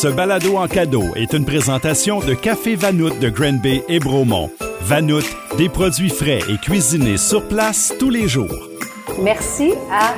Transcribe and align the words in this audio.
Ce 0.00 0.08
balado 0.08 0.56
en 0.56 0.66
cadeau 0.66 1.02
est 1.14 1.34
une 1.34 1.44
présentation 1.44 2.20
de 2.20 2.32
Café 2.32 2.74
Vanout 2.74 3.10
de 3.20 3.28
Granby 3.28 3.82
et 3.86 3.98
Bromont. 3.98 4.48
Vanout, 4.80 5.26
des 5.58 5.68
produits 5.68 6.08
frais 6.08 6.38
et 6.48 6.56
cuisinés 6.56 7.18
sur 7.18 7.46
place 7.46 7.92
tous 7.98 8.08
les 8.08 8.26
jours. 8.26 8.70
Merci 9.20 9.74
à 9.92 10.14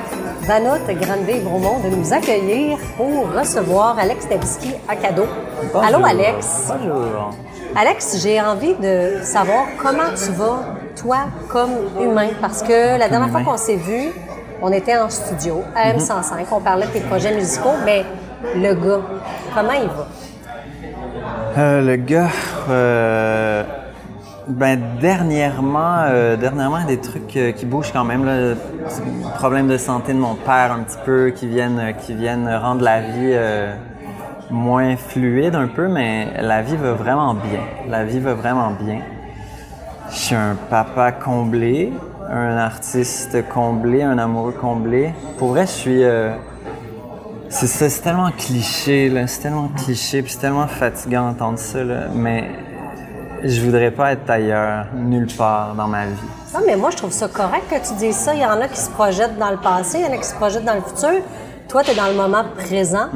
Vanout 0.46 0.86
Granby 0.86 1.32
et 1.32 1.40
Bromont 1.40 1.80
de 1.80 1.96
nous 1.96 2.12
accueillir 2.12 2.78
pour 2.96 3.32
recevoir 3.36 3.98
Alex 3.98 4.28
Tabisky 4.28 4.70
à 4.86 4.94
cadeau. 4.94 5.26
Allô 5.74 6.04
Alex. 6.04 6.68
Bonjour. 6.68 7.34
Alex, 7.74 8.22
j'ai 8.22 8.40
envie 8.40 8.74
de 8.74 9.18
savoir 9.24 9.64
comment 9.82 10.14
tu 10.14 10.30
vas, 10.30 10.76
toi, 10.94 11.24
comme 11.48 11.72
humain, 12.00 12.28
parce 12.40 12.62
que 12.62 12.96
la 13.00 13.08
dernière 13.08 13.30
fois 13.30 13.42
qu'on 13.42 13.56
s'est 13.56 13.74
vu, 13.74 14.12
on 14.62 14.70
était 14.70 14.96
en 14.96 15.10
studio 15.10 15.64
à 15.74 15.92
M105, 15.92 16.44
on 16.52 16.60
parlait 16.60 16.86
de 16.86 16.92
tes 16.92 17.00
projets 17.00 17.34
musicaux, 17.34 17.74
mais 17.84 18.04
le 18.54 18.74
gars, 18.74 19.00
comment 19.54 19.72
il 19.72 19.88
va? 19.88 20.06
Euh, 21.58 21.82
le 21.82 21.96
gars, 21.96 22.30
euh, 22.70 23.62
ben 24.48 24.80
dernièrement, 25.00 26.04
euh, 26.06 26.36
dernièrement 26.36 26.84
des 26.84 26.98
trucs 26.98 27.36
euh, 27.36 27.52
qui 27.52 27.66
bougent 27.66 27.92
quand 27.92 28.04
même 28.04 28.24
là, 28.24 28.54
problèmes 29.36 29.68
de 29.68 29.76
santé 29.76 30.14
de 30.14 30.18
mon 30.18 30.34
père 30.34 30.72
un 30.72 30.82
petit 30.82 30.98
peu 31.04 31.30
qui 31.30 31.46
viennent, 31.46 31.78
euh, 31.78 31.92
qui 31.92 32.14
viennent 32.14 32.48
rendre 32.48 32.82
la 32.82 33.00
vie 33.00 33.36
moins 34.50 34.96
fluide 34.96 35.54
un 35.54 35.68
peu, 35.68 35.88
mais 35.88 36.28
la 36.40 36.62
vie 36.62 36.76
va 36.76 36.92
vraiment 36.92 37.34
bien. 37.34 37.60
La 37.88 38.04
vie 38.04 38.18
va 38.18 38.34
vraiment 38.34 38.70
bien. 38.70 39.00
Je 40.10 40.16
suis 40.16 40.34
un 40.34 40.56
papa 40.68 41.12
comblé, 41.12 41.92
un 42.28 42.56
artiste 42.58 43.48
comblé, 43.48 44.02
un 44.02 44.18
amoureux 44.18 44.52
comblé. 44.52 45.14
Pour 45.38 45.48
vrai, 45.48 45.62
je 45.62 45.72
suis 45.72 46.02
c'est 47.52 47.66
ça, 47.66 47.88
c'est 47.90 48.00
tellement 48.00 48.30
cliché, 48.30 49.10
là. 49.10 49.26
C'est 49.26 49.40
tellement 49.40 49.68
cliché, 49.68 50.22
puis 50.22 50.32
c'est 50.32 50.40
tellement 50.40 50.66
fatigant 50.66 51.28
d'entendre 51.28 51.58
ça, 51.58 51.84
là. 51.84 52.08
Mais 52.14 52.48
je 53.44 53.60
voudrais 53.60 53.90
pas 53.90 54.12
être 54.12 54.28
ailleurs, 54.30 54.86
nulle 54.94 55.28
part 55.36 55.74
dans 55.74 55.86
ma 55.86 56.06
vie. 56.06 56.12
Non, 56.54 56.60
mais 56.66 56.76
moi, 56.76 56.90
je 56.90 56.96
trouve 56.96 57.12
ça 57.12 57.28
correct 57.28 57.64
que 57.70 57.86
tu 57.86 57.94
dises 57.94 58.16
ça. 58.16 58.34
Il 58.34 58.40
y 58.40 58.46
en 58.46 58.60
a 58.60 58.68
qui 58.68 58.80
se 58.80 58.90
projettent 58.90 59.38
dans 59.38 59.50
le 59.50 59.58
passé, 59.58 59.98
il 59.98 60.06
y 60.06 60.08
en 60.08 60.12
a 60.12 60.16
qui 60.16 60.26
se 60.26 60.34
projettent 60.34 60.64
dans 60.64 60.74
le 60.74 60.80
futur. 60.80 61.22
Toi, 61.68 61.82
tu 61.82 61.90
es 61.90 61.94
dans 61.94 62.08
le 62.08 62.14
moment 62.14 62.44
présent. 62.56 63.08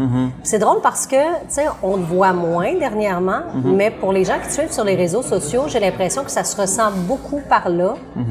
C'est 0.42 0.58
drôle 0.58 0.80
parce 0.82 1.06
que, 1.06 1.16
tu 1.16 1.46
sais, 1.48 1.66
on 1.82 1.96
te 1.96 2.04
voit 2.04 2.32
moins 2.32 2.74
dernièrement, 2.74 3.40
mais 3.64 3.90
pour 3.90 4.12
les 4.12 4.24
gens 4.24 4.38
qui 4.42 4.48
te 4.48 4.52
suivent 4.52 4.72
sur 4.72 4.84
les 4.84 4.96
réseaux 4.96 5.22
sociaux, 5.22 5.64
j'ai 5.66 5.80
l'impression 5.80 6.24
que 6.24 6.30
ça 6.30 6.44
se 6.44 6.60
ressent 6.60 6.90
beaucoup 7.06 7.40
par 7.48 7.68
là. 7.68 7.94
Tu 8.14 8.22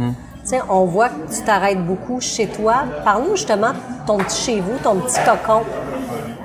sais, 0.45 0.61
on 0.69 0.85
voit 0.85 1.09
que 1.09 1.33
tu 1.33 1.41
t'arrêtes 1.43 1.83
beaucoup 1.83 2.21
chez 2.21 2.47
toi. 2.47 2.83
Parle-nous 3.03 3.35
justement 3.35 3.71
de 3.71 4.07
ton 4.07 4.17
petit 4.17 4.41
chez 4.41 4.59
vous, 4.61 4.77
ton 4.83 4.95
petit 4.97 5.19
cocon. 5.25 5.63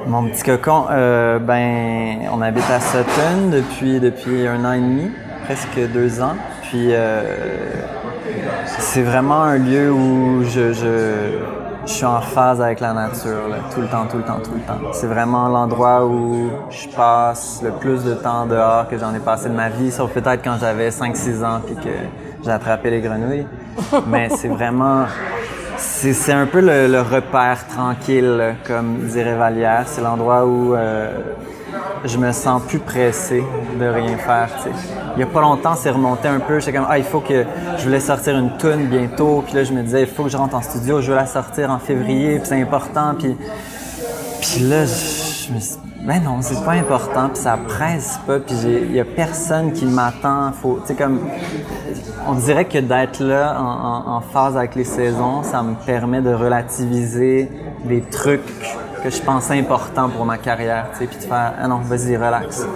Mon 0.06 0.24
petit 0.24 0.42
cocon, 0.42 0.86
euh, 0.90 1.38
ben, 1.38 2.28
on 2.32 2.40
habite 2.40 2.68
à 2.70 2.80
Sutton 2.80 3.50
depuis, 3.52 4.00
depuis 4.00 4.46
un 4.46 4.64
an 4.64 4.72
et 4.72 4.80
demi, 4.80 5.10
presque 5.44 5.78
deux 5.92 6.22
ans. 6.22 6.34
Puis, 6.62 6.88
euh, 6.92 7.22
c'est 8.78 9.02
vraiment 9.02 9.42
un 9.42 9.58
lieu 9.58 9.92
où 9.92 10.44
je, 10.44 10.72
je, 10.72 11.38
suis 11.84 12.04
en 12.06 12.20
phase 12.20 12.62
avec 12.62 12.80
la 12.80 12.92
nature, 12.92 13.42
tout 13.74 13.80
le 13.80 13.88
temps, 13.88 14.06
tout 14.06 14.18
le 14.18 14.22
temps, 14.22 14.38
tout 14.42 14.54
le 14.54 14.60
temps. 14.60 14.92
C'est 14.92 15.08
vraiment 15.08 15.48
l'endroit 15.48 16.06
où 16.06 16.48
je 16.70 16.88
passe 16.88 17.60
le 17.62 17.72
plus 17.72 18.04
de 18.04 18.14
temps 18.14 18.46
dehors 18.46 18.88
que 18.88 18.96
j'en 18.96 19.12
ai 19.12 19.18
passé 19.18 19.48
de 19.48 19.54
ma 19.54 19.68
vie, 19.68 19.90
sauf 19.90 20.12
peut-être 20.12 20.42
quand 20.42 20.56
j'avais 20.60 20.90
5-6 20.90 21.44
ans 21.44 21.60
puis 21.66 21.74
que 21.74 21.90
j'ai 22.44 22.50
attrapé 22.50 22.90
les 22.90 23.00
grenouilles. 23.00 23.46
Mais 24.06 24.28
c'est 24.30 24.48
vraiment... 24.48 25.06
C'est 25.76 26.32
un 26.32 26.46
peu 26.46 26.60
le, 26.60 27.00
repère 27.00 27.66
tranquille, 27.66 28.54
comme 28.66 29.06
dirait 29.08 29.34
Vallière. 29.34 29.84
C'est 29.86 30.02
l'endroit 30.02 30.44
où 30.44 30.74
euh, 30.74 31.10
je 32.04 32.18
me 32.18 32.32
sens 32.32 32.62
plus 32.62 32.78
pressé 32.78 33.42
de 33.78 33.86
rien 33.86 34.16
faire. 34.18 34.48
Il 35.16 35.20
y 35.20 35.22
a 35.22 35.26
pas 35.26 35.40
longtemps, 35.40 35.74
c'est 35.76 35.90
remonté 35.90 36.28
un 36.28 36.40
peu. 36.40 36.60
J'étais 36.60 36.74
comme 36.74 36.86
ah 36.88 36.98
il 36.98 37.04
faut 37.04 37.20
que 37.20 37.44
je 37.78 37.84
voulais 37.84 38.00
sortir 38.00 38.38
une 38.38 38.56
tune 38.58 38.86
bientôt. 38.86 39.42
Puis 39.46 39.54
là 39.54 39.64
je 39.64 39.72
me 39.72 39.82
disais 39.82 40.02
il 40.02 40.06
faut 40.06 40.24
que 40.24 40.30
je 40.30 40.36
rentre 40.36 40.54
en 40.54 40.62
studio. 40.62 41.00
Je 41.00 41.10
veux 41.10 41.16
la 41.16 41.26
sortir 41.26 41.70
en 41.70 41.78
février. 41.78 42.38
Puis 42.38 42.48
c'est 42.48 42.60
important. 42.60 43.14
Puis 43.18 43.36
puis 44.40 44.60
là 44.60 44.84
je, 44.84 45.19
je 45.50 45.54
me 45.54 45.60
suis 45.60 45.76
ben 46.02 46.22
non, 46.22 46.38
c'est 46.40 46.64
pas 46.64 46.72
important, 46.72 47.28
puis 47.28 47.42
ça 47.42 47.58
presse 47.68 48.18
pas, 48.26 48.38
puis 48.38 48.54
il 48.64 48.92
y 48.92 49.00
a 49.00 49.04
personne 49.04 49.72
qui 49.72 49.84
m'attend. 49.84 50.50
Faut, 50.52 50.78
tu 50.80 50.86
sais 50.88 50.94
comme, 50.94 51.20
on 52.26 52.32
dirait 52.32 52.64
que 52.64 52.78
d'être 52.78 53.20
là 53.20 53.60
en, 53.60 53.64
en- 53.64 54.16
en 54.16 54.20
phase 54.22 54.56
avec 54.56 54.76
les 54.76 54.84
saisons, 54.84 55.42
ça 55.42 55.62
me 55.62 55.74
permet 55.74 56.22
de 56.22 56.32
relativiser 56.32 57.50
des 57.84 58.00
trucs 58.00 58.40
que 59.02 59.10
je 59.10 59.20
pensais 59.20 59.58
importants 59.58 60.08
pour 60.08 60.24
ma 60.24 60.38
carrière, 60.38 60.86
tu 60.92 61.00
sais, 61.00 61.06
puis 61.06 61.18
de 61.18 61.22
faire 61.24 61.52
ah 61.62 61.68
non, 61.68 61.80
vas-y, 61.84 62.16
relax, 62.16 62.66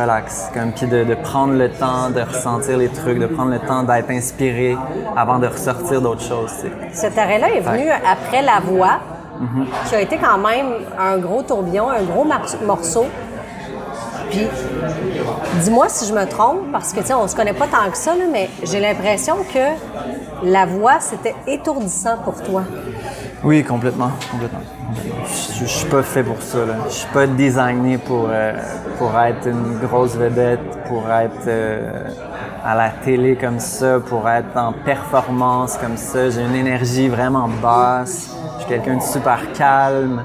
relax, 0.00 0.50
comme 0.54 0.70
puis 0.72 0.86
de, 0.86 1.02
de 1.02 1.14
prendre 1.16 1.54
le 1.54 1.70
temps 1.70 2.10
de 2.10 2.20
ressentir 2.20 2.76
les 2.78 2.88
trucs, 2.88 3.18
de 3.18 3.26
prendre 3.26 3.50
le 3.50 3.58
temps 3.60 3.82
d'être 3.82 4.10
inspiré 4.10 4.76
avant 5.16 5.38
de 5.40 5.48
ressortir 5.48 6.00
d'autres 6.00 6.22
choses, 6.22 6.52
tu 6.60 6.68
sais. 6.68 6.72
Cet 6.92 7.18
arrêt-là 7.18 7.50
est 7.54 7.60
venu 7.60 7.88
après 7.90 8.42
La 8.42 8.60
Voix, 8.60 8.98
qui 9.88 9.94
a 9.94 10.00
été 10.00 10.18
quand 10.18 10.38
même 10.38 10.66
un 10.98 11.18
gros 11.18 11.42
tourbillon, 11.42 11.88
un 11.88 12.02
gros 12.02 12.26
morceau. 12.64 13.06
Puis, 14.30 14.46
dis-moi 15.62 15.88
si 15.88 16.06
je 16.06 16.12
me 16.12 16.26
trompe, 16.26 16.70
parce 16.70 16.92
que, 16.92 17.00
tu 17.00 17.06
sais, 17.06 17.14
on 17.14 17.26
se 17.26 17.34
connaît 17.34 17.54
pas 17.54 17.66
tant 17.66 17.90
que 17.90 17.96
ça, 17.96 18.12
mais 18.30 18.50
j'ai 18.62 18.80
l'impression 18.80 19.36
que 19.52 20.46
La 20.46 20.66
Voix, 20.66 21.00
c'était 21.00 21.34
étourdissant 21.46 22.18
pour 22.24 22.42
toi. 22.42 22.62
Oui, 23.42 23.64
complètement, 23.64 24.10
complètement. 24.30 24.60
Je, 25.60 25.64
suis 25.64 25.88
pas 25.88 26.02
fait 26.02 26.22
pour 26.22 26.42
ça. 26.42 26.58
Je 26.88 26.92
suis 26.92 27.08
pas 27.08 27.26
designé 27.26 27.98
pour 27.98 28.28
euh, 28.30 28.52
pour 28.98 29.18
être 29.18 29.46
une 29.46 29.78
grosse 29.78 30.16
vedette, 30.16 30.60
pour 30.88 31.08
être 31.10 31.46
euh, 31.46 32.08
à 32.64 32.74
la 32.74 32.90
télé 32.90 33.36
comme 33.36 33.60
ça, 33.60 34.00
pour 34.00 34.28
être 34.28 34.56
en 34.56 34.72
performance 34.72 35.76
comme 35.76 35.96
ça. 35.96 36.30
J'ai 36.30 36.42
une 36.42 36.54
énergie 36.54 37.08
vraiment 37.08 37.48
basse. 37.62 38.37
Quelqu'un 38.68 38.96
de 38.96 39.02
super 39.02 39.40
calme. 39.52 40.22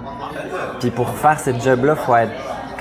Puis 0.80 0.90
pour 0.90 1.09
faire 1.09 1.40
ce 1.40 1.52
job-là, 1.52 1.96
faut 1.96 2.16
être 2.16 2.31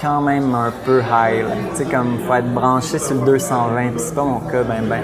quand 0.00 0.20
même 0.20 0.54
un 0.54 0.72
peu 0.84 1.00
high. 1.00 1.44
Tu 1.70 1.76
sais, 1.76 1.84
comme 1.84 2.18
faut 2.26 2.34
être 2.34 2.52
branché 2.52 2.98
sur 2.98 3.14
le 3.14 3.20
220. 3.20 3.90
Puis 3.90 3.92
c'est 3.98 4.14
pas 4.14 4.24
mon 4.24 4.40
cas, 4.40 4.64
ben 4.64 4.82
ben. 4.88 5.02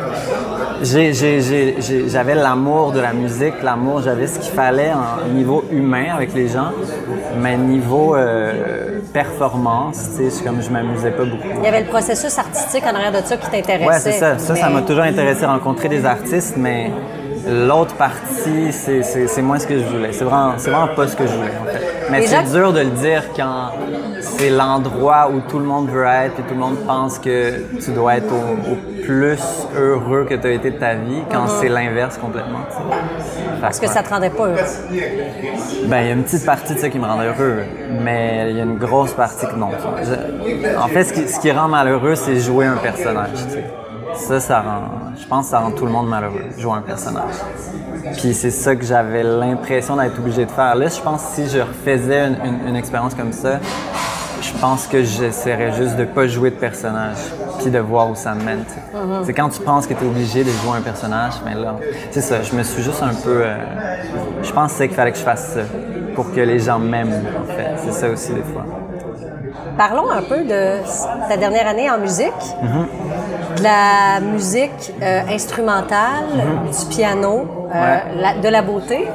J'avais 0.83 2.35
l'amour 2.35 2.93
de 2.93 3.01
la 3.01 3.13
musique, 3.13 3.63
l'amour, 3.63 4.03
j'avais 4.03 4.27
ce 4.27 4.41
qu'il 4.41 4.53
fallait 4.53 4.93
en 4.93 5.29
niveau 5.33 5.65
humain 5.71 6.07
avec 6.15 6.35
les 6.35 6.49
gens, 6.49 6.71
mais 7.41 7.57
niveau 7.57 8.15
euh, 8.15 9.01
performance, 9.13 10.11
tu 10.17 10.31
sais, 10.31 10.45
comme 10.45 10.63
je 10.63 10.71
m'amusais 10.71 11.11
pas 11.11 11.25
beaucoup. 11.25 11.49
Il 11.59 11.65
y 11.65 11.69
avait 11.69 11.83
le 11.83 11.89
processus 11.89 12.37
artistique 12.39 12.85
en 12.85 12.95
arrière 12.95 13.13
de 13.13 13.27
ça 13.27 13.37
qui 13.37 13.51
t'intéressait. 13.51 13.89
Ouais, 13.89 13.99
c'est 13.99 14.13
ça. 14.13 14.39
Ça, 14.39 14.55
ça 14.55 14.69
m'a 14.69 14.83
toujours 14.83 15.05
intéressé 15.05 15.47
rencontrer 15.47 15.89
des 15.89 16.05
artistes, 16.05 16.55
mais 16.57 16.91
l'autre 17.49 17.95
partie, 17.95 18.73
c'est- 18.73 19.43
moins 19.43 19.59
ce 19.59 19.67
que 19.67 19.79
je 19.79 19.85
voulais. 19.85 20.13
C'est 20.13 20.25
vraiment, 20.25 20.55
c'est 20.59 20.71
vraiment 20.71 20.95
pas 20.95 21.07
ce 21.09 21.17
que 21.17 21.27
je 21.27 21.33
voulais, 21.33 21.51
en 21.63 21.65
fait. 21.67 21.83
Mais 22.11 22.27
c'est 22.27 22.43
dur 22.53 22.73
de 22.73 22.81
le 22.81 22.91
dire 22.91 23.23
quand 23.37 23.71
c'est 24.21 24.51
l'endroit 24.51 25.31
où 25.33 25.41
tout 25.49 25.59
le 25.59 25.65
monde 25.65 25.89
veut 25.91 26.05
être 26.05 26.39
et 26.39 26.43
tout 26.43 26.55
le 26.55 26.61
monde 26.61 26.77
pense 26.87 27.19
que 27.19 27.53
tu 27.83 27.91
dois 27.93 28.17
être 28.17 28.33
au, 28.33 28.73
au 28.73 29.03
plus 29.05 29.39
heureux 29.77 30.27
que 30.29 30.35
tu 30.35 30.47
as 30.47 30.51
été 30.53 30.71
de 30.71 30.79
ta 30.79 30.95
vie, 30.95 31.23
quand 31.31 31.47
c'est 31.49 31.69
l'inverse 31.69 32.19
complètement. 32.19 32.59
Uh-huh. 32.61 33.61
Parce 33.61 33.81
que 33.81 33.87
ça 33.89 34.03
te 34.03 34.11
rendait 34.11 34.31
pas 34.31 34.47
heureux. 34.49 34.57
ben, 35.87 36.01
il 36.03 36.07
y 36.07 36.11
a 36.11 36.13
une 36.13 36.23
petite 36.25 36.45
partie 36.47 36.75
de 36.75 36.79
ça 36.79 36.89
qui 36.91 36.99
me 36.99 37.07
rend 37.07 37.21
heureux, 37.23 37.63
mais 38.03 38.51
il 38.51 38.57
y 38.57 38.61
a 38.61 38.65
une 38.65 38.77
grosse 38.79 39.13
partie 39.13 39.47
que 39.47 39.57
non. 39.57 39.71
Je- 40.03 40.77
en 40.79 40.89
fait, 40.89 41.05
ce 41.05 41.13
qui, 41.13 41.27
ce 41.29 41.41
qui 41.41 41.51
rend 41.51 41.69
malheureux, 41.69 42.15
c'est 42.15 42.37
jouer 42.37 42.67
un 42.67 42.77
personnage. 42.77 43.31
Ça, 44.15 44.41
ça 44.41 44.61
rend. 44.61 45.13
Je 45.21 45.27
pense 45.27 45.45
que 45.47 45.51
ça 45.51 45.59
rend 45.61 45.71
tout 45.71 45.85
le 45.87 45.93
monde 45.93 46.09
malheureux, 46.09 46.45
jouer 46.57 46.73
un 46.75 46.83
personnage. 46.83 47.35
Puis 48.17 48.35
c'est 48.35 48.51
ça 48.51 48.75
que 48.75 48.85
j'avais 48.85 49.23
l'impression 49.23 49.97
d'être 49.97 50.19
obligé 50.19 50.45
de 50.47 50.51
faire. 50.51 50.75
Là, 50.75 50.87
je 50.89 51.01
pense 51.01 51.23
que 51.23 51.29
si 51.35 51.49
je 51.49 51.61
refaisais 51.61 52.27
une, 52.29 52.37
une- 52.45 52.69
une 52.69 52.77
expérience 52.77 53.15
comme 53.15 53.33
ça, 53.33 53.59
je 54.41 54.53
pense 54.61 54.87
que 54.87 55.03
j'essaierais 55.03 55.73
juste 55.73 55.97
de 55.97 56.05
pas 56.05 56.27
jouer 56.27 56.51
de 56.51 56.57
personnage, 56.57 57.17
puis 57.59 57.71
de 57.71 57.79
voir 57.79 58.09
où 58.11 58.15
ça 58.15 58.35
me 58.35 58.43
mène. 58.45 58.65
sais. 58.69 58.81
C'est 59.25 59.33
quand 59.35 59.49
tu 59.49 59.61
penses 59.61 59.87
que 59.87 59.95
tu 59.95 60.05
es 60.05 60.07
obligé 60.07 60.43
de 60.45 60.51
jouer 60.51 60.79
un 60.79 60.81
personnage, 60.83 61.35
mais 61.45 61.55
là, 61.55 61.75
c'est 62.11 62.21
ça. 62.21 62.43
Je 62.43 62.55
me 62.55 62.63
suis 62.63 62.83
juste 62.83 63.03
un 63.03 63.15
peu. 63.15 63.43
euh, 63.45 63.57
je 64.43 64.53
pensais 64.53 64.87
qu'il 64.87 64.97
fallait 64.97 65.13
que 65.13 65.19
je 65.19 65.23
fasse 65.25 65.49
ça 65.55 65.61
pour 66.15 66.33
que 66.33 66.41
les 66.41 66.61
gens 66.61 66.79
m'aiment, 66.79 67.25
en 67.43 67.53
fait. 67.53 67.71
C'est 67.85 67.93
ça 67.93 68.09
aussi 68.09 68.33
des 68.33 68.43
fois. 68.43 68.65
Parlons 69.77 70.11
un 70.11 70.23
peu 70.23 70.39
de 70.45 70.79
ta 71.29 71.37
dernière 71.37 71.69
année 71.69 71.89
en 71.91 71.99
musique, 71.99 72.33
de 73.59 73.63
la 73.65 74.21
musique 74.21 74.93
euh, 75.03 75.21
instrumentale, 75.31 76.25
du 76.71 76.87
piano, 76.97 77.47
euh, 77.75 77.75
Ouais. 77.75 78.03
la- 78.23 78.39
de 78.41 78.49
la 78.49 78.63
beauté. 78.63 79.07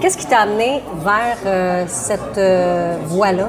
Qu'est-ce 0.00 0.16
qui 0.18 0.26
t'a 0.26 0.40
amené 0.40 0.82
vers 1.04 1.36
euh, 1.46 1.84
cette 1.86 2.40
voie-là? 3.06 3.48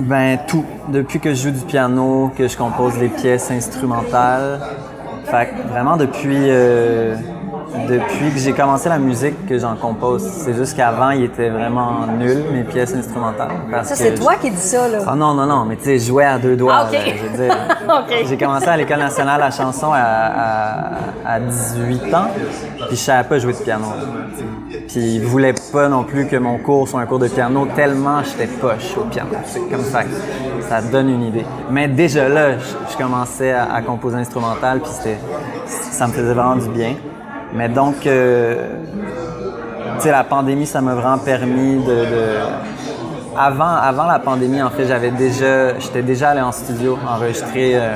Ben 0.00 0.38
tout. 0.46 0.64
Depuis 0.88 1.18
que 1.20 1.30
je 1.30 1.44
joue 1.44 1.50
du 1.50 1.64
piano, 1.64 2.30
que 2.36 2.46
je 2.46 2.56
compose 2.56 2.96
des 2.98 3.08
pièces 3.08 3.50
instrumentales. 3.50 4.60
Fait 5.24 5.46
que 5.48 5.68
vraiment 5.72 5.96
depuis, 5.96 6.36
depuis 7.88 8.32
que 8.32 8.38
j'ai 8.38 8.52
commencé 8.52 8.88
la 8.88 8.98
musique 8.98 9.46
que 9.46 9.58
j'en 9.58 9.76
compose. 9.76 10.22
C'est 10.22 10.54
juste 10.54 10.76
qu'avant, 10.76 11.10
il 11.10 11.24
était 11.24 11.48
vraiment 11.50 12.06
nul, 12.18 12.44
mes 12.52 12.64
pièces 12.64 12.94
instrumentales. 12.94 13.50
ça, 13.82 13.94
c'est 13.94 14.14
toi 14.14 14.34
qui 14.36 14.50
dis 14.50 14.56
ça, 14.56 14.88
là. 14.88 14.98
Ah 15.06 15.14
non, 15.14 15.34
non, 15.34 15.46
non, 15.46 15.64
mais 15.64 15.76
tu 15.76 15.84
sais, 15.84 15.98
je 15.98 16.06
jouais 16.06 16.24
à 16.24 16.38
deux 16.38 16.56
doigts. 16.56 16.74
Ah, 16.74 16.88
OK. 16.90 16.98
je 17.16 17.26
veux 17.26 17.44
dire. 17.44 17.56
J'ai 18.28 18.36
commencé 18.36 18.66
à 18.68 18.76
l'École 18.76 18.98
nationale 18.98 19.40
la 19.40 19.50
chanson 19.50 19.90
à, 19.92 20.90
à, 21.24 21.40
18 21.40 22.14
ans, 22.14 22.26
puis 22.86 22.90
je 22.90 22.96
savais 22.96 23.28
pas 23.28 23.38
jouer 23.38 23.52
de 23.52 23.58
piano. 23.58 23.86
Puis 24.88 25.16
ils 25.16 25.22
voulaient 25.22 25.54
pas 25.72 25.88
non 25.88 26.04
plus 26.04 26.26
que 26.26 26.36
mon 26.36 26.58
cours 26.58 26.88
soit 26.88 27.00
un 27.00 27.06
cours 27.06 27.18
de 27.18 27.28
piano 27.28 27.66
tellement 27.74 28.22
j'étais 28.22 28.46
poche 28.46 28.96
au 28.96 29.04
piano. 29.04 29.30
C'est 29.44 29.60
comme 29.70 29.84
ça. 29.84 30.00
Ça 30.68 30.82
donne 30.82 31.08
une 31.08 31.22
idée. 31.22 31.44
Mais 31.70 31.88
déjà 31.88 32.28
là, 32.28 32.58
je, 32.58 32.96
commençais 32.96 33.52
à, 33.52 33.80
composer 33.82 34.16
instrumental, 34.16 34.80
puis 34.80 34.90
ça 35.66 36.06
me 36.06 36.12
faisait 36.12 36.34
vraiment 36.34 36.56
du 36.56 36.68
bien. 36.68 36.94
Mais 37.54 37.68
donc, 37.68 38.06
euh, 38.06 38.68
la 40.04 40.24
pandémie, 40.24 40.66
ça 40.66 40.80
m'a 40.80 40.94
vraiment 40.94 41.18
permis 41.18 41.82
de, 41.84 42.04
Avant, 43.36 43.64
avant 43.64 44.06
la 44.06 44.18
pandémie, 44.18 44.60
en 44.62 44.70
fait, 44.70 44.86
j'avais 44.86 45.10
déjà, 45.10 45.78
j'étais 45.78 46.02
déjà 46.02 46.30
allé 46.30 46.40
en 46.40 46.52
studio 46.52 46.98
enregistrer 47.06 47.72
euh, 47.74 47.94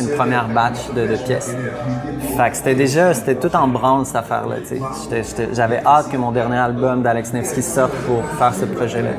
une 0.00 0.16
première 0.16 0.48
batch 0.48 0.90
de, 0.94 1.16
pièces. 1.16 1.54
Fait 2.36 2.50
que 2.50 2.56
c'était 2.56 2.74
déjà, 2.74 3.12
c'était 3.12 3.34
tout 3.34 3.54
en 3.56 3.68
branle 3.68 4.06
cette 4.06 4.16
affaire-là. 4.16 4.56
J'avais 5.52 5.82
hâte 5.84 6.10
que 6.10 6.16
mon 6.16 6.32
dernier 6.32 6.58
album 6.58 7.02
d'Alex 7.02 7.32
Nevsky 7.32 7.62
sorte 7.62 7.94
pour 8.06 8.24
faire 8.38 8.54
ce 8.54 8.64
projet-là. 8.64 9.10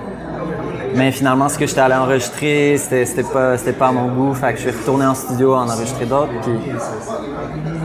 Mais 0.96 1.12
finalement, 1.12 1.50
ce 1.50 1.58
que 1.58 1.68
j'étais 1.68 1.82
allé 1.82 1.96
enregistrer, 1.96 2.78
c'était 2.78 3.24
pas, 3.24 3.58
pas 3.58 3.88
à 3.88 3.92
mon 3.92 4.08
goût. 4.08 4.34
Fait 4.34 4.54
que 4.54 4.60
je 4.60 4.70
suis 4.70 4.80
retourné 4.80 5.06
en 5.06 5.14
studio 5.14 5.54
en 5.54 5.70
enregistrer 5.70 6.06
d'autres. 6.06 6.32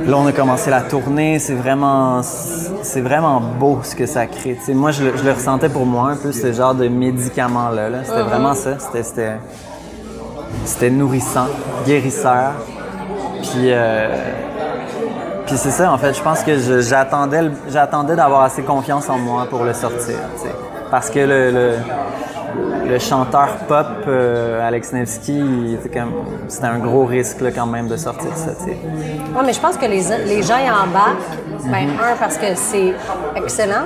Là, 0.06 0.17
on 0.17 0.26
a 0.26 0.32
commencé 0.32 0.70
la 0.70 0.81
tournée. 0.81 1.38
C'est 1.38 1.55
vraiment, 1.55 2.23
c'est 2.23 3.00
vraiment 3.00 3.41
beau 3.41 3.81
ce 3.82 3.94
que 3.94 4.06
ça 4.06 4.26
crée. 4.26 4.56
moi, 4.75 4.91
je, 4.91 5.05
le 5.05 5.32
ressentais 5.32 5.69
pour 5.69 5.87
moi 5.87 6.11
un 6.11 6.17
peu 6.17 6.32
ce 6.32 6.52
genre 6.52 6.75
de 6.75 6.88
médicament-là. 6.88 7.88
C'était 8.05 8.23
vraiment 8.23 8.55
ça. 8.55 8.79
C'était, 8.79 9.37
c'était, 10.64 10.91
nourrissant, 10.91 11.47
guérisseur. 11.87 12.52
Puis, 13.43 13.73
euh, 13.73 14.08
puis 15.47 15.56
c'est 15.56 15.70
ça, 15.70 15.93
en 15.93 15.99
fait. 15.99 16.14
Je 16.14 16.23
pense 16.23 16.43
que 16.43 16.81
j'attendais, 16.81 17.50
j'attendais 17.69 18.17
d'avoir 18.17 18.43
assez 18.43 18.62
confiance 18.62 19.08
en 19.08 19.19
moi 19.19 19.47
pour 19.49 19.64
le 19.64 19.75
sortir. 19.75 20.17
Parce 20.91 21.11
que 21.11 21.20
le 21.20 21.50
le 21.50 21.75
chanteur 22.99 23.49
pop 23.69 23.87
euh, 24.06 24.67
Alex 24.67 24.93
Nevsky, 24.93 25.76
c'était 26.49 26.67
un 26.67 26.79
gros 26.79 27.05
risque 27.05 27.43
quand 27.55 27.67
même 27.67 27.88
de 27.88 27.97
sortir 27.97 28.31
ça. 28.37 28.50
Oui, 28.67 29.43
mais 29.44 29.52
je 29.52 29.61
pense 29.61 29.76
que 29.76 29.87
les, 29.87 30.02
les 30.26 30.43
gens 30.43 30.58
y 30.58 30.70
embarquent. 30.70 31.38
Ben, 31.64 31.87
mhm. 31.87 32.00
un, 32.00 32.17
parce 32.19 32.38
que 32.38 32.55
c'est 32.55 32.94
excellent, 33.37 33.85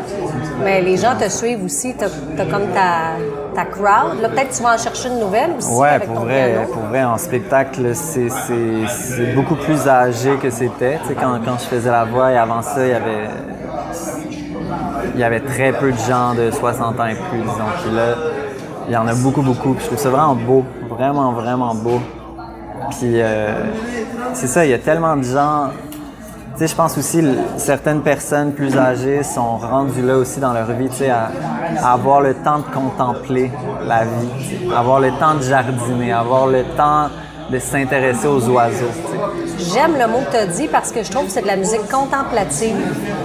mais 0.62 0.80
les 0.80 0.96
gens 0.96 1.16
te 1.18 1.28
suivent 1.28 1.64
aussi. 1.64 1.94
Tu 1.96 2.04
as, 2.04 2.44
comme 2.44 2.68
ta, 2.72 3.16
ta 3.54 3.64
crowd. 3.64 4.20
Là, 4.22 4.28
peut-être 4.28 4.50
que 4.50 4.56
tu 4.56 4.62
vas 4.62 4.74
en 4.74 4.78
chercher 4.78 5.08
une 5.08 5.18
nouvelle 5.18 5.50
aussi. 5.58 5.70
Oui, 5.72 5.88
pour, 6.06 6.20
vrai, 6.20 6.66
pour 6.72 6.82
vrai, 6.82 7.04
en 7.04 7.18
spectacle, 7.18 7.94
c'est 7.94 9.34
beaucoup 9.34 9.56
plus 9.56 9.88
âgé 9.88 10.36
que 10.36 10.50
c'était. 10.50 10.98
Quand, 11.20 11.40
quand 11.44 11.58
je 11.58 11.64
faisais 11.64 11.90
la 11.90 12.04
voix 12.04 12.30
et 12.30 12.36
avant 12.36 12.62
ça, 12.62 12.84
il 12.84 12.90
y 12.90 12.94
avait 12.94 13.28
il 15.14 15.20
y 15.20 15.24
avait 15.24 15.40
très 15.40 15.72
peu 15.72 15.92
de 15.92 15.98
gens 15.98 16.34
de 16.34 16.50
60 16.50 16.98
ans 16.98 17.06
et 17.06 17.14
plus, 17.14 17.40
disons. 17.40 17.94
là, 17.94 18.14
il 18.88 18.92
y 18.92 18.96
en 18.96 19.06
a 19.06 19.14
beaucoup, 19.14 19.42
beaucoup. 19.42 19.76
je 19.78 19.86
trouve 19.86 19.98
ça 19.98 20.10
vraiment 20.10 20.34
beau, 20.34 20.64
vraiment, 20.88 21.32
vraiment 21.32 21.74
beau. 21.74 22.00
Puis 22.90 23.20
euh, 23.20 23.64
c'est 24.34 24.46
ça, 24.46 24.64
il 24.64 24.70
y 24.70 24.74
a 24.74 24.78
tellement 24.78 25.16
de 25.16 25.22
gens. 25.22 25.70
Tu 26.52 26.60
sais, 26.60 26.66
je 26.68 26.74
pense 26.76 26.96
aussi 26.96 27.20
certaines 27.56 28.02
personnes 28.02 28.52
plus 28.52 28.76
âgées 28.76 29.24
sont 29.24 29.56
rendues 29.56 30.02
là 30.02 30.16
aussi 30.16 30.38
dans 30.38 30.52
leur 30.52 30.70
vie, 30.72 30.88
tu 30.88 30.98
sais, 30.98 31.10
à, 31.10 31.30
avoir 31.82 32.20
le 32.20 32.34
temps 32.34 32.58
de 32.58 32.72
contempler 32.72 33.50
la 33.84 34.04
vie, 34.04 34.70
avoir 34.74 35.00
le 35.00 35.10
temps 35.18 35.34
de 35.34 35.42
jardiner, 35.42 36.12
avoir 36.12 36.46
le 36.46 36.62
temps 36.76 37.08
de 37.50 37.58
s'intéresser 37.58 38.28
aux 38.28 38.48
oiseaux. 38.48 38.92
J'aime 39.58 39.96
le 39.98 40.06
mot 40.06 40.20
que 40.26 40.30
tu 40.32 40.36
as 40.36 40.46
dit 40.46 40.68
parce 40.68 40.90
que 40.90 41.02
je 41.02 41.10
trouve 41.10 41.26
que 41.26 41.30
c'est 41.32 41.42
de 41.42 41.46
la 41.46 41.56
musique 41.56 41.88
contemplative. 41.90 42.76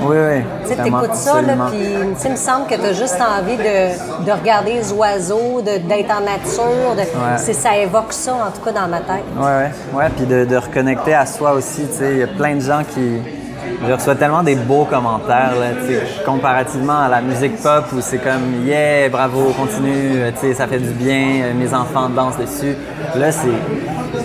Oui, 0.03 0.17
oui. 0.17 0.41
Tu 0.63 0.75
sais, 0.75 0.87
écoutes 0.87 1.15
ça, 1.15 1.41
là, 1.41 1.53
puis 1.69 1.79
il 2.25 2.31
me 2.31 2.35
semble 2.35 2.67
que 2.67 2.75
tu 2.75 2.85
as 2.85 2.93
juste 2.93 3.17
envie 3.19 3.57
de, 3.57 4.25
de 4.25 4.31
regarder 4.31 4.73
les 4.73 4.91
oiseaux, 4.93 5.61
d'être 5.61 6.11
en 6.11 6.21
nature. 6.21 6.95
De, 6.95 7.03
Ça 7.53 7.77
évoque 7.77 8.13
ça, 8.13 8.33
en 8.33 8.51
tout 8.51 8.61
cas, 8.63 8.71
dans 8.71 8.87
ma 8.87 8.99
tête. 8.99 9.23
Oui, 9.37 9.45
oui. 9.45 9.97
Ouais, 9.97 10.09
puis 10.15 10.25
de, 10.25 10.45
de 10.45 10.55
reconnecter 10.57 11.13
à 11.13 11.25
soi 11.25 11.53
aussi. 11.53 11.87
Il 12.01 12.17
y 12.17 12.23
a 12.23 12.27
plein 12.27 12.55
de 12.55 12.61
gens 12.61 12.81
qui 12.83 13.21
je 13.87 13.93
reçois 13.93 14.15
tellement 14.15 14.43
des 14.43 14.55
beaux 14.55 14.85
commentaires, 14.85 15.53
là, 15.59 15.67
comparativement 16.25 16.99
à 16.99 17.07
la 17.07 17.21
musique 17.21 17.61
pop 17.61 17.85
où 17.95 18.01
c'est 18.01 18.17
comme 18.17 18.65
Yeah, 18.65 19.09
bravo, 19.09 19.51
continue, 19.51 20.21
euh, 20.21 20.53
ça 20.53 20.67
fait 20.67 20.79
du 20.79 20.91
bien, 20.91 21.43
euh, 21.43 21.53
mes 21.53 21.73
enfants 21.73 22.09
dansent 22.09 22.37
dessus. 22.37 22.75
Là, 23.15 23.31
c'est. 23.31 23.47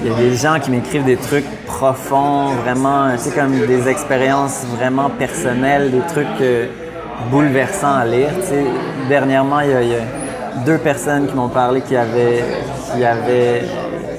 Il 0.02 0.10
y 0.10 0.14
a 0.14 0.16
des 0.16 0.34
gens 0.34 0.58
qui 0.60 0.70
m'écrivent 0.70 1.04
des 1.04 1.16
trucs 1.16 1.44
profonds, 1.66 2.48
vraiment, 2.64 3.10
tu 3.12 3.18
sais, 3.18 3.30
comme 3.30 3.52
des 3.66 3.88
expériences 3.88 4.64
vraiment 4.76 5.08
personnelles, 5.10 5.90
des 5.90 6.00
trucs 6.00 6.40
euh, 6.40 6.66
bouleversants 7.30 7.94
à 7.94 8.04
lire. 8.04 8.30
Dernièrement, 9.08 9.60
il 9.60 9.70
y, 9.70 9.74
a, 9.74 9.82
y, 9.82 9.94
a, 9.94 10.00
deux 10.64 10.78
personnes 10.78 11.26
qui 11.26 11.34
m'ont 11.34 11.48
parlé 11.48 11.80
qui 11.80 11.96
avaient, 11.96 12.44
qui 12.92 13.04
avaient 13.04 13.64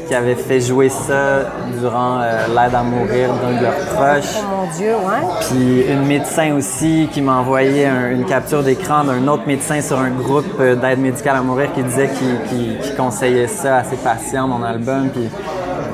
qui 0.08 0.14
avait 0.14 0.36
fait 0.36 0.60
jouer 0.60 0.90
ça 0.90 1.52
durant 1.80 2.20
euh, 2.22 2.48
l'aide 2.48 2.76
à 2.76 2.84
mourir 2.84 3.30
d'un 3.34 3.58
de 3.58 3.64
leurs 3.64 3.86
proches. 3.94 4.36
Oh 4.38 4.56
mon 4.56 4.78
Dieu, 4.78 4.94
ouais. 4.96 5.28
Puis 5.42 5.92
une 5.92 6.06
médecin 6.06 6.54
aussi 6.56 7.10
qui 7.12 7.22
m'a 7.22 7.36
envoyé 7.38 7.86
une 7.86 8.26
capture 8.26 8.64
d'écran 8.64 9.04
d'un 9.04 9.28
autre 9.28 9.44
médecin 9.48 9.82
sur 9.82 10.00
un 10.00 10.10
groupe 10.10 10.46
euh, 10.60 10.76
d'aide 10.76 11.00
médicale 11.00 11.38
à 11.38 11.42
mourir 11.42 11.72
qui 11.74 11.84
disait 11.84 12.10
qu'il 12.50 12.96
conseillait 12.96 13.48
ça 13.48 13.78
à 13.78 13.84
ses 13.84 13.98
patients, 13.98 14.48
mon 14.48 14.64
album. 14.64 15.10
Puis, 15.10 15.30